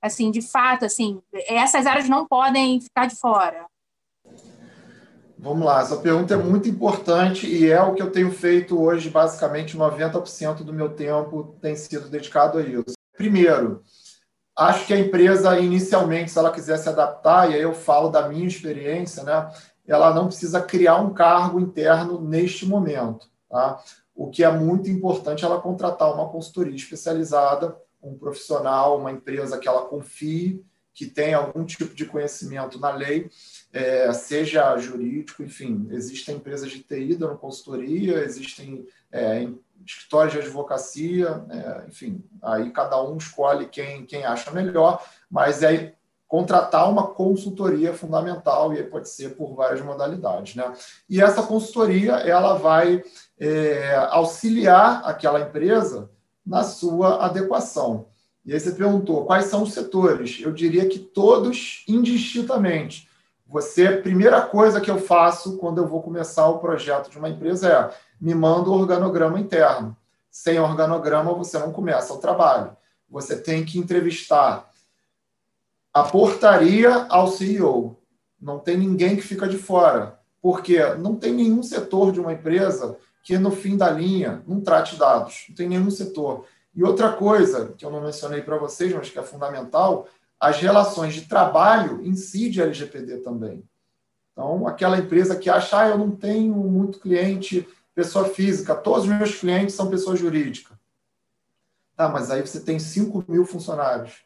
assim, 0.00 0.30
de 0.30 0.40
fato, 0.40 0.86
assim, 0.86 1.20
essas 1.46 1.84
áreas 1.86 2.08
não 2.08 2.26
podem 2.26 2.80
ficar 2.80 3.04
de 3.04 3.14
fora. 3.16 3.66
Vamos 5.38 5.66
lá, 5.66 5.82
essa 5.82 5.98
pergunta 5.98 6.32
é 6.32 6.38
muito 6.38 6.70
importante 6.70 7.46
e 7.46 7.70
é 7.70 7.82
o 7.82 7.92
que 7.92 8.00
eu 8.00 8.10
tenho 8.10 8.32
feito 8.32 8.80
hoje, 8.80 9.10
basicamente 9.10 9.76
90% 9.76 10.64
do 10.64 10.72
meu 10.72 10.88
tempo 10.88 11.54
tem 11.60 11.76
sido 11.76 12.08
dedicado 12.08 12.56
a 12.56 12.62
isso. 12.62 12.94
Primeiro, 13.14 13.82
acho 14.56 14.86
que 14.86 14.94
a 14.94 14.98
empresa, 14.98 15.58
inicialmente, 15.60 16.30
se 16.30 16.38
ela 16.38 16.52
quiser 16.52 16.78
se 16.78 16.88
adaptar, 16.88 17.50
e 17.50 17.56
aí 17.56 17.60
eu 17.60 17.74
falo 17.74 18.08
da 18.08 18.26
minha 18.26 18.48
experiência, 18.48 19.22
né, 19.22 19.52
ela 19.86 20.14
não 20.14 20.28
precisa 20.28 20.62
criar 20.62 20.96
um 20.96 21.12
cargo 21.12 21.60
interno 21.60 22.22
neste 22.22 22.64
momento. 22.64 23.28
Tá? 23.50 23.78
O 24.20 24.28
que 24.28 24.44
é 24.44 24.52
muito 24.52 24.90
importante 24.90 25.42
é 25.42 25.48
ela 25.48 25.62
contratar 25.62 26.12
uma 26.12 26.28
consultoria 26.28 26.76
especializada, 26.76 27.74
um 28.02 28.18
profissional, 28.18 28.98
uma 28.98 29.10
empresa 29.10 29.58
que 29.58 29.66
ela 29.66 29.86
confie, 29.86 30.62
que 30.92 31.06
tenha 31.06 31.38
algum 31.38 31.64
tipo 31.64 31.94
de 31.94 32.04
conhecimento 32.04 32.78
na 32.78 32.90
lei 32.90 33.30
é, 33.72 34.12
seja 34.12 34.76
jurídico, 34.76 35.42
enfim, 35.42 35.88
existem 35.90 36.36
empresas 36.36 36.70
de 36.70 36.80
TI 36.82 37.16
dando 37.16 37.38
consultoria, 37.38 38.22
existem 38.22 38.86
é, 39.10 39.48
escritórios 39.86 40.34
de 40.34 40.40
advocacia, 40.40 41.42
é, 41.48 41.86
enfim, 41.88 42.22
aí 42.42 42.70
cada 42.72 43.02
um 43.02 43.16
escolhe 43.16 43.68
quem, 43.68 44.04
quem 44.04 44.26
acha 44.26 44.50
melhor, 44.50 45.02
mas 45.30 45.62
é 45.62 45.94
contratar 46.30 46.88
uma 46.88 47.08
consultoria 47.08 47.92
fundamental 47.92 48.72
e 48.72 48.78
aí 48.78 48.84
pode 48.84 49.08
ser 49.08 49.30
por 49.30 49.52
várias 49.52 49.80
modalidades, 49.80 50.54
né? 50.54 50.72
E 51.08 51.20
essa 51.20 51.42
consultoria 51.42 52.12
ela 52.12 52.54
vai 52.54 53.02
é, 53.36 53.96
auxiliar 54.10 55.02
aquela 55.04 55.40
empresa 55.40 56.08
na 56.46 56.62
sua 56.62 57.24
adequação. 57.26 58.06
E 58.46 58.54
aí 58.54 58.60
você 58.60 58.70
perguntou 58.70 59.26
quais 59.26 59.46
são 59.46 59.64
os 59.64 59.72
setores? 59.72 60.38
Eu 60.40 60.52
diria 60.52 60.88
que 60.88 61.00
todos 61.00 61.84
indistintamente 61.88 63.10
você, 63.44 63.88
a 63.88 64.00
primeira 64.00 64.40
coisa 64.40 64.80
que 64.80 64.88
eu 64.88 64.98
faço 64.98 65.58
quando 65.58 65.78
eu 65.78 65.88
vou 65.88 66.00
começar 66.00 66.46
o 66.46 66.60
projeto 66.60 67.10
de 67.10 67.18
uma 67.18 67.28
empresa 67.28 67.68
é 67.68 67.90
me 68.20 68.36
manda 68.36 68.70
o 68.70 68.74
organograma 68.74 69.40
interno. 69.40 69.96
Sem 70.30 70.60
organograma, 70.60 71.34
você 71.34 71.58
não 71.58 71.72
começa 71.72 72.14
o 72.14 72.18
trabalho. 72.18 72.76
Você 73.10 73.36
tem 73.36 73.64
que 73.64 73.80
entrevistar 73.80 74.69
a 75.92 76.02
portaria 76.02 77.06
ao 77.08 77.28
CEO. 77.28 77.98
Não 78.40 78.58
tem 78.58 78.76
ninguém 78.76 79.16
que 79.16 79.22
fica 79.22 79.48
de 79.48 79.58
fora. 79.58 80.18
Porque 80.40 80.82
não 80.94 81.16
tem 81.16 81.32
nenhum 81.32 81.62
setor 81.62 82.12
de 82.12 82.20
uma 82.20 82.32
empresa 82.32 82.96
que, 83.22 83.36
no 83.36 83.50
fim 83.50 83.76
da 83.76 83.90
linha, 83.90 84.42
não 84.46 84.60
trate 84.60 84.96
dados. 84.96 85.46
Não 85.48 85.56
tem 85.56 85.68
nenhum 85.68 85.90
setor. 85.90 86.46
E 86.74 86.82
outra 86.82 87.12
coisa 87.12 87.74
que 87.76 87.84
eu 87.84 87.90
não 87.90 88.00
mencionei 88.00 88.40
para 88.40 88.56
vocês, 88.56 88.92
mas 88.94 89.10
que 89.10 89.18
é 89.18 89.22
fundamental, 89.22 90.08
as 90.38 90.58
relações 90.58 91.12
de 91.12 91.22
trabalho 91.22 92.00
incide 92.02 92.62
LGPD 92.62 93.18
também. 93.18 93.62
Então, 94.32 94.66
aquela 94.66 94.98
empresa 94.98 95.36
que 95.36 95.50
acha, 95.50 95.80
ah, 95.80 95.88
eu 95.88 95.98
não 95.98 96.10
tenho 96.12 96.54
muito 96.54 96.98
cliente 96.98 97.68
pessoa 97.94 98.24
física, 98.26 98.74
todos 98.74 99.02
os 99.02 99.08
meus 99.08 99.34
clientes 99.34 99.74
são 99.74 99.90
pessoa 99.90 100.16
jurídica. 100.16 100.78
Tá, 101.94 102.08
mas 102.08 102.30
aí 102.30 102.40
você 102.40 102.60
tem 102.60 102.78
5 102.78 103.24
mil 103.28 103.44
funcionários. 103.44 104.24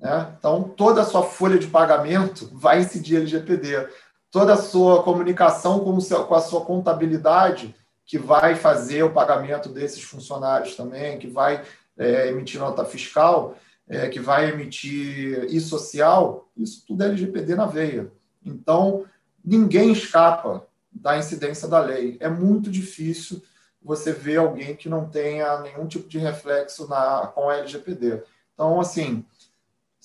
Né? 0.00 0.34
Então, 0.38 0.62
toda 0.62 1.02
a 1.02 1.04
sua 1.04 1.22
folha 1.22 1.58
de 1.58 1.66
pagamento 1.66 2.48
vai 2.52 2.80
incidir 2.80 3.16
LGPD. 3.16 3.88
Toda 4.30 4.54
a 4.54 4.58
sua 4.58 5.02
comunicação 5.02 5.80
com, 5.80 5.98
seu, 6.00 6.24
com 6.24 6.34
a 6.34 6.40
sua 6.40 6.64
contabilidade, 6.64 7.74
que 8.04 8.18
vai 8.18 8.54
fazer 8.54 9.02
o 9.02 9.12
pagamento 9.12 9.68
desses 9.68 10.02
funcionários 10.02 10.76
também, 10.76 11.18
que 11.18 11.26
vai 11.26 11.62
é, 11.96 12.28
emitir 12.28 12.60
nota 12.60 12.84
fiscal, 12.84 13.56
é, 13.88 14.08
que 14.08 14.20
vai 14.20 14.50
emitir 14.50 15.44
e-social, 15.50 16.48
isso 16.56 16.84
tudo 16.86 17.02
é 17.02 17.06
LGPD 17.06 17.54
na 17.54 17.66
veia. 17.66 18.10
Então, 18.44 19.04
ninguém 19.44 19.92
escapa 19.92 20.66
da 20.92 21.18
incidência 21.18 21.66
da 21.68 21.80
lei. 21.80 22.16
É 22.20 22.28
muito 22.28 22.70
difícil 22.70 23.42
você 23.80 24.12
ver 24.12 24.38
alguém 24.38 24.76
que 24.76 24.88
não 24.88 25.08
tenha 25.08 25.60
nenhum 25.60 25.86
tipo 25.86 26.08
de 26.08 26.18
reflexo 26.18 26.88
na, 26.88 27.26
com 27.28 27.48
a 27.48 27.56
LGPD. 27.56 28.22
Então, 28.54 28.80
assim, 28.80 29.24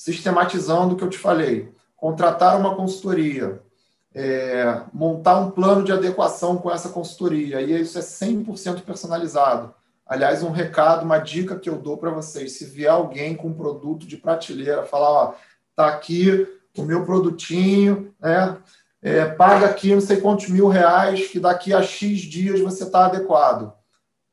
sistematizando 0.03 0.93
o 0.93 0.97
que 0.97 1.03
eu 1.05 1.09
te 1.09 1.17
falei, 1.17 1.73
contratar 1.95 2.59
uma 2.59 2.75
consultoria, 2.75 3.61
é, 4.13 4.81
montar 4.91 5.39
um 5.39 5.49
plano 5.49 5.81
de 5.81 5.93
adequação 5.93 6.57
com 6.57 6.69
essa 6.69 6.89
consultoria, 6.89 7.61
e 7.61 7.79
isso 7.79 7.97
é 7.97 8.01
100% 8.01 8.81
personalizado. 8.81 9.73
Aliás, 10.05 10.43
um 10.43 10.51
recado, 10.51 11.05
uma 11.05 11.19
dica 11.19 11.57
que 11.57 11.69
eu 11.69 11.77
dou 11.77 11.95
para 11.95 12.11
vocês: 12.11 12.57
se 12.57 12.65
vier 12.65 12.91
alguém 12.91 13.33
com 13.33 13.47
um 13.47 13.53
produto 13.53 14.05
de 14.05 14.17
prateleira, 14.17 14.83
falar, 14.83 15.09
ó, 15.09 15.35
tá 15.73 15.87
aqui 15.87 16.45
o 16.77 16.83
meu 16.83 17.05
produtinho, 17.05 18.13
né? 18.19 18.57
É, 19.01 19.23
paga 19.23 19.67
aqui 19.67 19.93
não 19.93 20.01
sei 20.01 20.17
quantos 20.17 20.49
mil 20.49 20.67
reais, 20.67 21.29
que 21.29 21.39
daqui 21.39 21.73
a 21.73 21.81
X 21.81 22.19
dias 22.19 22.59
você 22.59 22.83
está 22.83 23.05
adequado. 23.05 23.73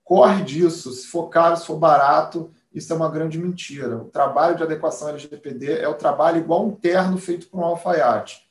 Corre 0.02 0.42
disso. 0.42 0.90
Se 0.90 1.06
for 1.06 1.28
caro, 1.28 1.56
se 1.56 1.64
for 1.64 1.76
barato, 1.76 2.50
isso 2.72 2.92
é 2.92 2.96
uma 2.96 3.10
grande 3.10 3.38
mentira. 3.38 3.96
O 3.96 4.04
trabalho 4.06 4.56
de 4.56 4.62
adequação 4.62 5.08
LGPD 5.08 5.78
é 5.78 5.88
o 5.88 5.94
trabalho 5.94 6.38
igual 6.38 6.66
um 6.66 6.70
terno 6.70 7.18
feito 7.18 7.48
por 7.48 7.60
um 7.60 7.64
alfaiate. 7.64 8.48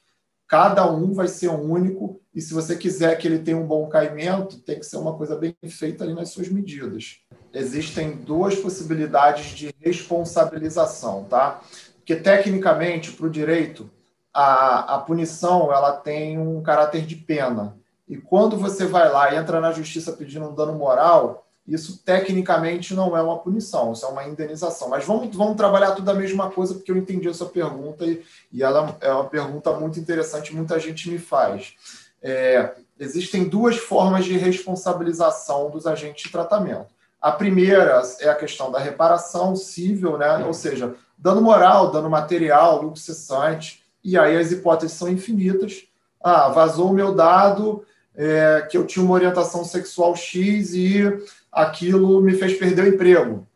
Cada 0.48 0.92
um 0.92 1.14
vai 1.14 1.28
ser 1.28 1.48
único 1.50 2.20
e 2.34 2.42
se 2.42 2.54
você 2.54 2.76
quiser 2.76 3.16
que 3.18 3.28
ele 3.28 3.40
tenha 3.40 3.58
um 3.58 3.68
bom 3.68 3.88
caimento, 3.88 4.60
tem 4.60 4.80
que 4.80 4.86
ser 4.86 4.98
uma 4.98 5.16
coisa 5.16 5.36
bem 5.36 5.56
feita 5.68 6.04
ali 6.04 6.14
nas 6.14 6.30
suas 6.30 6.50
medidas. 6.50 7.20
Existem 7.54 8.16
duas 8.16 8.56
possibilidades 8.56 9.52
de 9.52 9.74
responsabilização, 9.80 11.26
tá? 11.26 11.62
Porque 11.98 12.16
tecnicamente, 12.16 13.12
para 13.12 13.28
o 13.28 13.30
direito, 13.30 13.90
a, 14.34 14.96
a 14.96 15.00
punição 15.00 15.72
ela 15.72 15.94
tem 15.94 16.40
um 16.40 16.62
caráter 16.62 17.06
de 17.06 17.16
pena. 17.16 17.78
E 18.08 18.18
quando 18.18 18.58
você 18.58 18.86
vai 18.86 19.08
lá 19.12 19.32
e 19.32 19.38
entra 19.38 19.62
na 19.62 19.72
justiça 19.72 20.14
pedindo 20.14 20.50
um 20.50 20.56
dano 20.56 20.74
moral, 20.74 21.48
isso 21.70 22.02
tecnicamente 22.04 22.94
não 22.94 23.16
é 23.16 23.22
uma 23.22 23.38
punição, 23.38 23.94
isso 23.94 24.06
é 24.06 24.10
uma 24.10 24.28
indenização. 24.28 24.90
Mas 24.90 25.06
vamos, 25.06 25.36
vamos 25.36 25.56
trabalhar 25.56 25.92
tudo 25.92 26.10
a 26.10 26.14
mesma 26.14 26.50
coisa, 26.50 26.74
porque 26.74 26.92
eu 26.92 26.98
entendi 26.98 27.30
a 27.30 27.34
sua 27.34 27.48
pergunta 27.48 28.06
e, 28.06 28.24
e 28.52 28.64
ela 28.64 28.98
é 29.02 29.12
uma 29.12 29.26
pergunta 29.26 29.72
muito 29.74 30.00
interessante, 30.00 30.56
muita 30.56 30.80
gente 30.80 31.10
me 31.10 31.20
faz. 31.20 31.74
É, 32.22 32.72
existem 33.00 33.48
duas 33.48 33.78
formas 33.78 34.26
de 34.26 34.38
responsabilização 34.38 35.70
dos 35.70 35.86
agentes 35.86 36.24
de 36.24 36.32
tratamento. 36.32 36.88
A 37.22 37.32
primeira 37.32 38.02
é 38.20 38.30
a 38.30 38.36
questão 38.36 38.72
da 38.72 38.80
reparação 38.80 39.56
civil, 39.56 40.18
né? 40.18 40.38
ou 40.46 40.54
seja, 40.54 40.96
dano 41.18 41.42
moral, 41.42 41.92
dano 41.92 42.10
material, 42.10 42.82
lucro 42.82 43.00
cessante, 43.00 43.84
e 44.04 44.18
aí 44.18 44.38
as 44.38 44.52
hipóteses 44.52 44.98
são 44.98 45.10
infinitas. 45.10 45.86
Ah, 46.22 46.50
vazou 46.50 46.90
o 46.90 46.94
meu 46.94 47.14
dado, 47.14 47.86
é, 48.16 48.68
que 48.70 48.78
eu 48.78 48.86
tinha 48.86 49.04
uma 49.04 49.14
orientação 49.14 49.64
sexual 49.64 50.16
X 50.16 50.74
e 50.74 51.04
aquilo 51.52 52.22
me 52.22 52.34
fez 52.34 52.58
perder 52.58 52.84
o 52.84 52.88
emprego. 52.88 53.48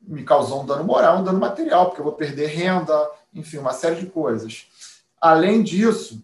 Me 0.00 0.24
causou 0.24 0.62
um 0.62 0.66
dano 0.66 0.84
moral, 0.84 1.18
um 1.18 1.24
dano 1.24 1.38
material, 1.38 1.86
porque 1.86 2.00
eu 2.00 2.04
vou 2.04 2.14
perder 2.14 2.46
renda, 2.46 3.10
enfim, 3.34 3.58
uma 3.58 3.72
série 3.72 3.96
de 3.96 4.06
coisas. 4.06 4.66
Além 5.20 5.62
disso, 5.62 6.22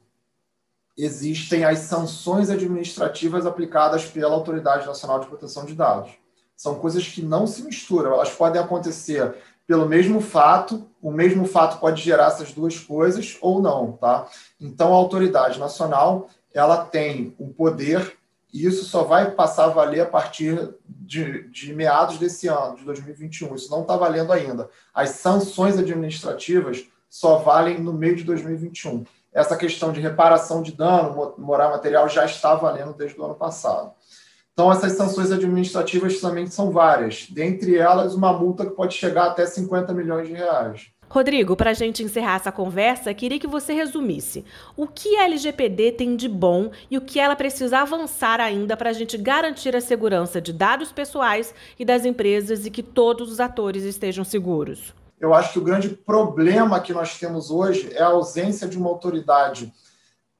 existem 0.96 1.64
as 1.64 1.80
sanções 1.80 2.50
administrativas 2.50 3.46
aplicadas 3.46 4.04
pela 4.06 4.34
Autoridade 4.34 4.86
Nacional 4.86 5.20
de 5.20 5.26
Proteção 5.26 5.64
de 5.64 5.74
Dados. 5.74 6.12
São 6.56 6.76
coisas 6.76 7.06
que 7.06 7.20
não 7.20 7.46
se 7.46 7.62
misturam, 7.62 8.12
elas 8.12 8.30
podem 8.30 8.60
acontecer 8.60 9.34
pelo 9.66 9.88
mesmo 9.88 10.20
fato, 10.20 10.86
o 11.00 11.10
mesmo 11.10 11.46
fato 11.46 11.80
pode 11.80 12.02
gerar 12.02 12.28
essas 12.28 12.52
duas 12.52 12.78
coisas 12.78 13.38
ou 13.40 13.62
não, 13.62 13.92
tá? 13.92 14.28
Então 14.60 14.92
a 14.92 14.96
autoridade 14.96 15.58
nacional, 15.58 16.28
ela 16.52 16.84
tem 16.84 17.34
o 17.38 17.48
poder 17.48 18.16
e 18.54 18.64
isso 18.64 18.84
só 18.84 19.02
vai 19.02 19.32
passar 19.32 19.64
a 19.64 19.68
valer 19.70 20.02
a 20.02 20.06
partir 20.06 20.76
de, 20.88 21.48
de 21.48 21.74
meados 21.74 22.18
desse 22.18 22.46
ano, 22.46 22.76
de 22.76 22.84
2021. 22.84 23.52
Isso 23.56 23.68
não 23.68 23.82
está 23.82 23.96
valendo 23.96 24.32
ainda. 24.32 24.70
As 24.94 25.10
sanções 25.10 25.76
administrativas 25.76 26.86
só 27.10 27.38
valem 27.38 27.80
no 27.80 27.92
meio 27.92 28.14
de 28.14 28.22
2021. 28.22 29.02
Essa 29.32 29.56
questão 29.56 29.90
de 29.90 29.98
reparação 30.00 30.62
de 30.62 30.70
dano 30.70 31.34
moral 31.36 31.72
material 31.72 32.08
já 32.08 32.24
está 32.24 32.54
valendo 32.54 32.94
desde 32.94 33.20
o 33.20 33.24
ano 33.24 33.34
passado. 33.34 33.90
Então, 34.52 34.70
essas 34.70 34.92
sanções 34.92 35.32
administrativas 35.32 36.20
também 36.20 36.46
são 36.46 36.70
várias. 36.70 37.26
Dentre 37.28 37.76
elas, 37.76 38.14
uma 38.14 38.32
multa 38.32 38.64
que 38.64 38.70
pode 38.70 38.94
chegar 38.94 39.26
até 39.26 39.44
50 39.44 39.92
milhões 39.92 40.28
de 40.28 40.34
reais. 40.34 40.92
Rodrigo, 41.14 41.54
para 41.54 41.70
a 41.70 41.74
gente 41.74 42.02
encerrar 42.02 42.34
essa 42.34 42.50
conversa, 42.50 43.14
queria 43.14 43.38
que 43.38 43.46
você 43.46 43.72
resumisse 43.72 44.44
o 44.76 44.88
que 44.88 45.16
a 45.16 45.26
LGPD 45.26 45.92
tem 45.92 46.16
de 46.16 46.28
bom 46.28 46.72
e 46.90 46.98
o 46.98 47.00
que 47.00 47.20
ela 47.20 47.36
precisa 47.36 47.78
avançar 47.78 48.40
ainda 48.40 48.76
para 48.76 48.90
a 48.90 48.92
gente 48.92 49.16
garantir 49.16 49.76
a 49.76 49.80
segurança 49.80 50.40
de 50.40 50.52
dados 50.52 50.90
pessoais 50.90 51.54
e 51.78 51.84
das 51.84 52.04
empresas 52.04 52.66
e 52.66 52.70
que 52.70 52.82
todos 52.82 53.30
os 53.30 53.38
atores 53.38 53.84
estejam 53.84 54.24
seguros. 54.24 54.92
Eu 55.20 55.32
acho 55.32 55.52
que 55.52 55.58
o 55.60 55.62
grande 55.62 55.88
problema 55.88 56.80
que 56.80 56.92
nós 56.92 57.16
temos 57.16 57.48
hoje 57.48 57.92
é 57.94 58.02
a 58.02 58.08
ausência 58.08 58.66
de 58.66 58.76
uma 58.76 58.90
autoridade 58.90 59.72